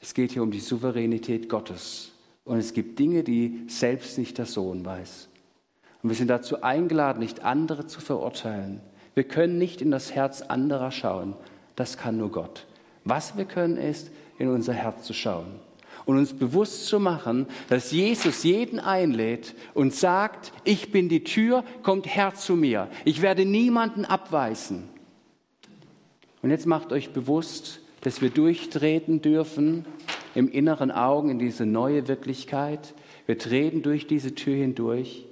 Es 0.01 0.13
geht 0.13 0.31
hier 0.31 0.43
um 0.43 0.51
die 0.51 0.59
Souveränität 0.59 1.47
Gottes. 1.47 2.11
Und 2.43 2.57
es 2.57 2.73
gibt 2.73 2.97
Dinge, 2.99 3.23
die 3.23 3.61
selbst 3.67 4.17
nicht 4.17 4.37
der 4.37 4.47
Sohn 4.47 4.83
weiß. 4.83 5.29
Und 6.01 6.09
wir 6.09 6.17
sind 6.17 6.27
dazu 6.27 6.63
eingeladen, 6.63 7.19
nicht 7.19 7.43
andere 7.43 7.85
zu 7.85 8.01
verurteilen. 8.01 8.81
Wir 9.13 9.23
können 9.23 9.59
nicht 9.59 9.81
in 9.81 9.91
das 9.91 10.13
Herz 10.13 10.41
anderer 10.41 10.91
schauen. 10.91 11.35
Das 11.75 11.97
kann 11.97 12.17
nur 12.17 12.31
Gott. 12.31 12.65
Was 13.03 13.37
wir 13.37 13.45
können, 13.45 13.77
ist, 13.77 14.09
in 14.39 14.49
unser 14.49 14.73
Herz 14.73 15.03
zu 15.03 15.13
schauen 15.13 15.59
und 16.05 16.17
uns 16.17 16.33
bewusst 16.33 16.87
zu 16.87 16.99
machen, 16.99 17.47
dass 17.69 17.91
Jesus 17.91 18.43
jeden 18.43 18.79
einlädt 18.79 19.55
und 19.73 19.93
sagt, 19.93 20.51
ich 20.63 20.91
bin 20.91 21.09
die 21.09 21.23
Tür, 21.23 21.63
kommt 21.83 22.07
her 22.07 22.33
zu 22.33 22.55
mir. 22.55 22.89
Ich 23.05 23.21
werde 23.21 23.45
niemanden 23.45 24.05
abweisen. 24.05 24.89
Und 26.41 26.49
jetzt 26.49 26.65
macht 26.65 26.91
euch 26.91 27.11
bewusst, 27.11 27.81
dass 28.01 28.21
wir 28.21 28.29
durchtreten 28.29 29.21
dürfen 29.21 29.85
im 30.35 30.49
inneren 30.49 30.91
Augen 30.91 31.29
in 31.29 31.39
diese 31.39 31.65
neue 31.65 32.07
Wirklichkeit. 32.07 32.93
Wir 33.25 33.37
treten 33.37 33.81
durch 33.81 34.07
diese 34.07 34.35
Tür 34.35 34.55
hindurch 34.55 35.25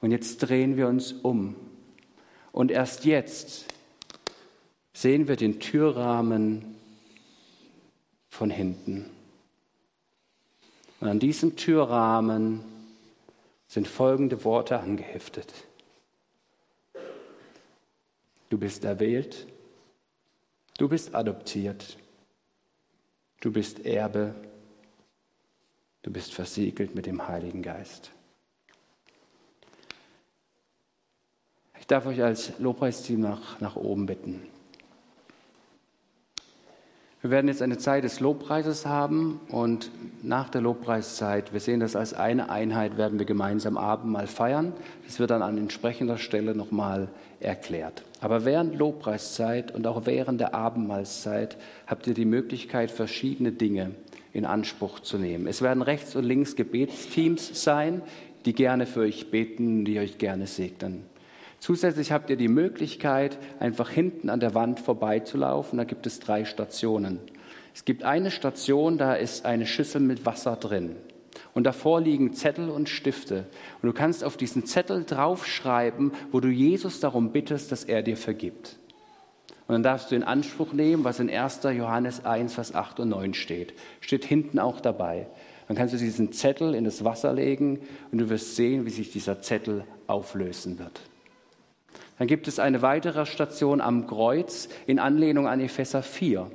und 0.00 0.12
jetzt 0.12 0.38
drehen 0.38 0.76
wir 0.76 0.88
uns 0.88 1.12
um. 1.12 1.56
Und 2.52 2.70
erst 2.70 3.04
jetzt 3.04 3.66
sehen 4.92 5.28
wir 5.28 5.36
den 5.36 5.60
Türrahmen 5.60 6.76
von 8.28 8.50
hinten. 8.50 9.06
Und 11.00 11.08
an 11.08 11.18
diesem 11.18 11.56
Türrahmen 11.56 12.60
sind 13.66 13.88
folgende 13.88 14.44
Worte 14.44 14.80
angeheftet. 14.80 15.52
Du 18.50 18.58
bist 18.58 18.84
erwählt, 18.84 19.46
du 20.80 20.88
bist 20.88 21.14
adoptiert, 21.14 21.98
du 23.42 23.52
bist 23.52 23.84
Erbe, 23.84 24.34
du 26.00 26.10
bist 26.10 26.32
versiegelt 26.32 26.94
mit 26.94 27.04
dem 27.04 27.28
Heiligen 27.28 27.60
Geist. 27.60 28.10
Ich 31.78 31.86
darf 31.86 32.06
euch 32.06 32.22
als 32.22 32.58
Lobpreisteam 32.58 33.20
nach, 33.20 33.60
nach 33.60 33.76
oben 33.76 34.06
bitten. 34.06 34.46
Wir 37.22 37.30
werden 37.30 37.48
jetzt 37.48 37.60
eine 37.60 37.76
Zeit 37.76 38.04
des 38.04 38.20
Lobpreises 38.20 38.86
haben 38.86 39.40
und 39.50 39.90
nach 40.22 40.48
der 40.48 40.62
Lobpreiszeit, 40.62 41.52
wir 41.52 41.60
sehen 41.60 41.80
das 41.80 41.94
als 41.94 42.14
eine 42.14 42.48
Einheit, 42.48 42.96
werden 42.96 43.18
wir 43.18 43.26
gemeinsam 43.26 43.76
Abendmahl 43.76 44.26
feiern. 44.26 44.72
Das 45.04 45.18
wird 45.18 45.30
dann 45.30 45.42
an 45.42 45.58
entsprechender 45.58 46.16
Stelle 46.16 46.54
nochmal 46.54 47.08
erklärt. 47.38 48.04
Aber 48.22 48.46
während 48.46 48.74
Lobpreiszeit 48.74 49.74
und 49.74 49.86
auch 49.86 50.06
während 50.06 50.40
der 50.40 50.54
Abendmahlszeit 50.54 51.58
habt 51.86 52.06
ihr 52.06 52.14
die 52.14 52.24
Möglichkeit, 52.24 52.90
verschiedene 52.90 53.52
Dinge 53.52 53.90
in 54.32 54.46
Anspruch 54.46 55.00
zu 55.00 55.18
nehmen. 55.18 55.46
Es 55.46 55.60
werden 55.60 55.82
rechts 55.82 56.16
und 56.16 56.24
links 56.24 56.56
Gebetsteams 56.56 57.62
sein, 57.62 58.00
die 58.46 58.54
gerne 58.54 58.86
für 58.86 59.00
euch 59.00 59.30
beten, 59.30 59.84
die 59.84 59.98
euch 59.98 60.16
gerne 60.16 60.46
segnen. 60.46 61.09
Zusätzlich 61.60 62.10
habt 62.10 62.30
ihr 62.30 62.36
die 62.36 62.48
Möglichkeit, 62.48 63.38
einfach 63.60 63.90
hinten 63.90 64.30
an 64.30 64.40
der 64.40 64.54
Wand 64.54 64.80
vorbeizulaufen. 64.80 65.76
Da 65.76 65.84
gibt 65.84 66.06
es 66.06 66.18
drei 66.18 66.44
Stationen. 66.44 67.20
Es 67.74 67.84
gibt 67.84 68.02
eine 68.02 68.30
Station, 68.30 68.98
da 68.98 69.14
ist 69.14 69.44
eine 69.44 69.66
Schüssel 69.66 70.00
mit 70.00 70.26
Wasser 70.26 70.56
drin. 70.56 70.96
Und 71.52 71.64
davor 71.64 72.00
liegen 72.00 72.32
Zettel 72.32 72.70
und 72.70 72.88
Stifte. 72.88 73.46
Und 73.82 73.88
du 73.88 73.92
kannst 73.92 74.24
auf 74.24 74.36
diesen 74.36 74.64
Zettel 74.64 75.04
draufschreiben, 75.04 76.12
wo 76.32 76.40
du 76.40 76.48
Jesus 76.48 77.00
darum 77.00 77.30
bittest, 77.30 77.70
dass 77.70 77.84
er 77.84 78.02
dir 78.02 78.16
vergibt. 78.16 78.78
Und 79.66 79.74
dann 79.74 79.82
darfst 79.82 80.10
du 80.10 80.16
in 80.16 80.24
Anspruch 80.24 80.72
nehmen, 80.72 81.04
was 81.04 81.20
in 81.20 81.30
1. 81.30 81.60
Johannes 81.64 82.24
1, 82.24 82.54
Vers 82.54 82.74
8 82.74 83.00
und 83.00 83.10
9 83.10 83.34
steht. 83.34 83.74
Steht 84.00 84.24
hinten 84.24 84.58
auch 84.58 84.80
dabei. 84.80 85.28
Dann 85.68 85.76
kannst 85.76 85.94
du 85.94 85.98
diesen 85.98 86.32
Zettel 86.32 86.74
in 86.74 86.84
das 86.84 87.04
Wasser 87.04 87.32
legen 87.32 87.80
und 88.10 88.18
du 88.18 88.30
wirst 88.30 88.56
sehen, 88.56 88.86
wie 88.86 88.90
sich 88.90 89.12
dieser 89.12 89.42
Zettel 89.42 89.84
auflösen 90.08 90.78
wird. 90.78 91.00
Dann 92.20 92.28
gibt 92.28 92.48
es 92.48 92.58
eine 92.58 92.82
weitere 92.82 93.24
Station 93.24 93.80
am 93.80 94.06
Kreuz 94.06 94.68
in 94.86 94.98
Anlehnung 94.98 95.48
an 95.48 95.58
Epheser 95.58 96.02
4. 96.02 96.50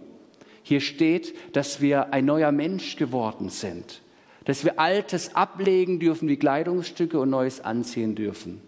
Hier 0.62 0.80
steht, 0.80 1.34
dass 1.56 1.82
wir 1.82 2.14
ein 2.14 2.26
neuer 2.26 2.52
Mensch 2.52 2.98
geworden 2.98 3.50
sind, 3.50 4.04
dass 4.44 4.64
wir 4.64 4.80
Altes 4.80 5.36
ablegen 5.36 6.00
dürfen 6.00 6.30
wie 6.30 6.38
Kleidungsstücke 6.38 7.20
und 7.20 7.32
Neues 7.32 7.62
anziehen 7.62 8.14
dürfen. 8.14 8.62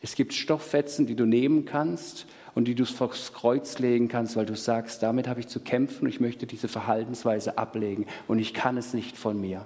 Es 0.00 0.16
gibt 0.16 0.34
Stofffetzen, 0.34 1.06
die 1.06 1.14
du 1.14 1.26
nehmen 1.26 1.64
kannst 1.64 2.26
und 2.56 2.66
die 2.66 2.74
du 2.74 2.86
vors 2.86 3.32
Kreuz 3.32 3.78
legen 3.78 4.08
kannst, 4.08 4.34
weil 4.34 4.46
du 4.46 4.56
sagst, 4.56 5.04
damit 5.04 5.28
habe 5.28 5.38
ich 5.38 5.46
zu 5.46 5.60
kämpfen 5.60 6.06
und 6.06 6.10
ich 6.10 6.18
möchte 6.18 6.48
diese 6.48 6.66
Verhaltensweise 6.66 7.56
ablegen 7.56 8.04
und 8.26 8.40
ich 8.40 8.52
kann 8.52 8.76
es 8.76 8.94
nicht 8.94 9.16
von 9.16 9.40
mir. 9.40 9.64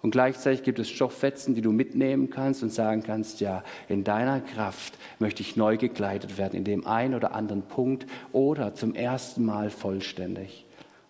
Und 0.00 0.12
gleichzeitig 0.12 0.62
gibt 0.62 0.78
es 0.78 0.88
Stofffetzen, 0.88 1.54
die 1.54 1.60
du 1.60 1.72
mitnehmen 1.72 2.30
kannst 2.30 2.62
und 2.62 2.72
sagen 2.72 3.02
kannst, 3.02 3.40
ja, 3.40 3.64
in 3.88 4.04
deiner 4.04 4.40
Kraft 4.40 4.94
möchte 5.18 5.42
ich 5.42 5.56
neu 5.56 5.76
gekleidet 5.76 6.38
werden, 6.38 6.56
in 6.56 6.64
dem 6.64 6.86
einen 6.86 7.14
oder 7.14 7.34
anderen 7.34 7.62
Punkt 7.62 8.06
oder 8.32 8.74
zum 8.74 8.94
ersten 8.94 9.44
Mal 9.44 9.70
vollständig. 9.70 10.64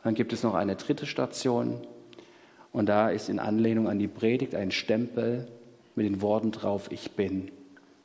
Dann 0.05 0.15
gibt 0.15 0.33
es 0.33 0.43
noch 0.43 0.55
eine 0.55 0.77
dritte 0.77 1.05
Station 1.05 1.83
und 2.73 2.87
da 2.87 3.11
ist 3.11 3.29
in 3.29 3.39
Anlehnung 3.39 3.89
an 3.89 3.99
die 3.99 4.09
Predigt 4.09 4.55
ein 4.55 4.71
Stempel 4.71 5.49
mit 5.95 6.07
den 6.07 6.23
Worten 6.23 6.51
drauf, 6.51 6.91
ich 6.91 7.11
bin. 7.11 7.51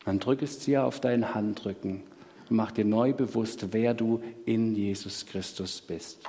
Dann 0.03 0.19
drück 0.19 0.41
es 0.41 0.59
dir 0.59 0.83
auf 0.83 0.99
deinen 0.99 1.33
Handrücken 1.33 2.01
und 2.49 2.57
mach 2.57 2.71
dir 2.71 2.83
neu 2.83 3.13
bewusst, 3.13 3.67
wer 3.71 3.93
du 3.93 4.21
in 4.45 4.75
Jesus 4.75 5.25
Christus 5.25 5.79
bist. 5.79 6.19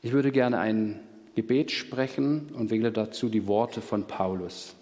Ich 0.00 0.12
würde 0.12 0.32
gerne 0.32 0.58
einen 0.58 1.00
Gebet 1.38 1.70
sprechen 1.70 2.50
und 2.52 2.72
wähle 2.72 2.90
dazu 2.90 3.28
die 3.28 3.46
Worte 3.46 3.80
von 3.80 4.08
Paulus, 4.08 4.74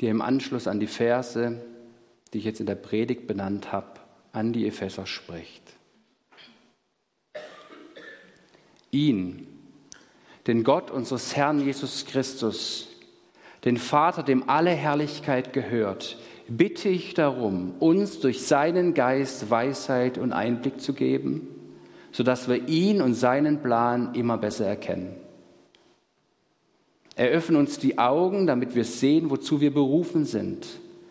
die 0.00 0.06
im 0.06 0.22
Anschluss 0.22 0.66
an 0.66 0.80
die 0.80 0.86
Verse, 0.86 1.60
die 2.32 2.38
ich 2.38 2.44
jetzt 2.44 2.60
in 2.60 2.64
der 2.64 2.76
Predigt 2.76 3.26
benannt 3.26 3.72
habe, 3.72 4.00
an 4.32 4.54
die 4.54 4.66
Epheser 4.66 5.04
spricht. 5.04 5.62
Ihn, 8.90 9.46
den 10.46 10.64
Gott 10.64 10.90
unseres 10.90 11.36
Herrn 11.36 11.60
Jesus 11.60 12.06
Christus, 12.06 12.88
den 13.66 13.76
Vater, 13.76 14.22
dem 14.22 14.48
alle 14.48 14.70
Herrlichkeit 14.70 15.52
gehört, 15.52 16.16
bitte 16.48 16.88
ich 16.88 17.12
darum, 17.12 17.74
uns 17.80 18.20
durch 18.20 18.46
seinen 18.46 18.94
Geist 18.94 19.50
Weisheit 19.50 20.16
und 20.16 20.32
Einblick 20.32 20.80
zu 20.80 20.94
geben 20.94 21.55
sodass 22.16 22.48
wir 22.48 22.66
ihn 22.66 23.02
und 23.02 23.12
seinen 23.12 23.60
Plan 23.60 24.14
immer 24.14 24.38
besser 24.38 24.64
erkennen. 24.64 25.14
Eröffne 27.14 27.58
uns 27.58 27.78
die 27.78 27.98
Augen, 27.98 28.46
damit 28.46 28.74
wir 28.74 28.86
sehen, 28.86 29.28
wozu 29.28 29.60
wir 29.60 29.70
berufen 29.74 30.24
sind, 30.24 30.66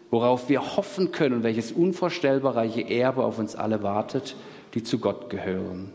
worauf 0.10 0.50
wir 0.50 0.78
hoffen 0.78 1.12
können 1.12 1.36
und 1.36 1.44
welches 1.44 1.72
unvorstellbare 1.72 2.89
Erbe 2.89 3.24
auf 3.24 3.38
uns 3.38 3.56
alle 3.56 3.84
wartet, 3.84 4.36
die 4.74 4.82
zu 4.82 4.98
Gott 4.98 5.30
gehören. 5.30 5.94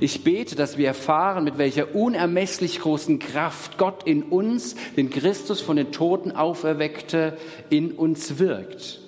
Ich 0.00 0.22
bete, 0.22 0.54
dass 0.54 0.76
wir 0.76 0.88
erfahren, 0.88 1.44
mit 1.44 1.56
welcher 1.56 1.94
unermesslich 1.94 2.80
großen 2.80 3.20
Kraft 3.20 3.78
Gott 3.78 4.02
in 4.06 4.24
uns, 4.24 4.76
den 4.98 5.08
Christus 5.08 5.62
von 5.62 5.76
den 5.76 5.92
Toten 5.92 6.30
auferweckte, 6.30 7.38
in 7.70 7.92
uns 7.92 8.38
wirkt 8.38 9.00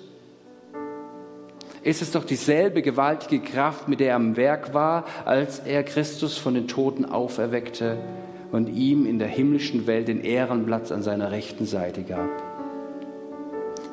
ist 1.87 2.01
es 2.01 2.11
doch 2.11 2.25
dieselbe 2.25 2.81
gewaltige 2.81 3.39
Kraft, 3.39 3.87
mit 3.87 4.01
der 4.01 4.09
er 4.09 4.15
am 4.17 4.35
Werk 4.35 4.73
war, 4.73 5.05
als 5.23 5.59
er 5.59 5.83
Christus 5.83 6.37
von 6.37 6.53
den 6.53 6.67
Toten 6.67 7.05
auferweckte 7.05 7.97
und 8.51 8.67
ihm 8.67 9.05
in 9.05 9.19
der 9.19 9.29
himmlischen 9.29 9.87
Welt 9.87 10.09
den 10.09 10.19
Ehrenplatz 10.19 10.91
an 10.91 11.01
seiner 11.01 11.31
rechten 11.31 11.65
Seite 11.65 12.03
gab. 12.03 12.27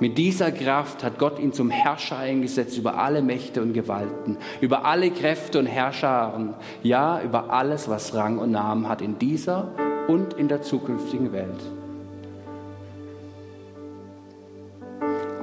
Mit 0.01 0.19
dieser 0.19 0.51
Kraft 0.51 1.05
hat 1.05 1.21
Gott 1.21 1.39
ihn 1.39 1.53
zum 1.53 1.71
Herrscher 1.71 2.19
eingesetzt 2.19 2.77
über 2.77 2.99
alle 2.99 3.23
Mächte 3.23 3.63
und 3.63 3.75
Gewalten, 3.75 4.39
über 4.61 4.85
alle 4.85 5.13
Kräfte 5.13 5.61
und 5.61 5.67
Herrscharen, 5.67 6.55
ja, 6.83 7.23
über 7.23 7.53
alles, 7.53 7.89
was 7.89 8.13
Rang 8.13 8.39
und 8.39 8.51
Namen 8.51 8.89
hat 8.89 9.03
in 9.03 9.21
dieser 9.21 9.69
und 10.09 10.35
in 10.35 10.49
der 10.49 10.63
zukünftigen 10.63 11.31
Welt. 11.31 11.61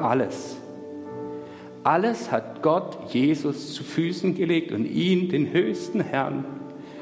Alles 0.02 0.61
alles 1.84 2.32
hat 2.32 2.62
Gott 2.62 3.12
Jesus 3.14 3.74
zu 3.74 3.84
Füßen 3.84 4.36
gelegt 4.36 4.72
und 4.72 4.86
ihn, 4.86 5.30
den 5.30 5.52
höchsten 5.52 6.02
Herrn, 6.02 6.46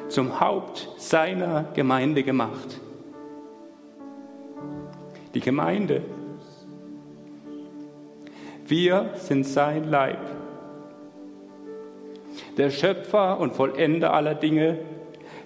zum 0.08 0.40
Haupt 0.40 0.90
seiner 0.98 1.66
Gemeinde 1.74 2.24
gemacht. 2.24 2.80
Die 5.34 5.40
Gemeinde. 5.40 6.02
Wir 8.66 9.12
sind 9.16 9.46
sein 9.46 9.90
Leib. 9.90 10.20
Der 12.58 12.70
Schöpfer 12.70 13.40
und 13.40 13.54
Vollender 13.54 14.14
aller 14.14 14.36
Dinge 14.36 14.80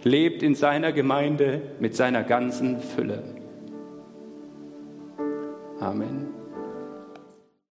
lebt 0.03 0.43
in 0.43 0.55
seiner 0.55 0.91
Gemeinde 0.91 1.61
mit 1.79 1.95
seiner 1.95 2.23
ganzen 2.23 2.79
Fülle. 2.79 3.23
Amen. 5.79 6.32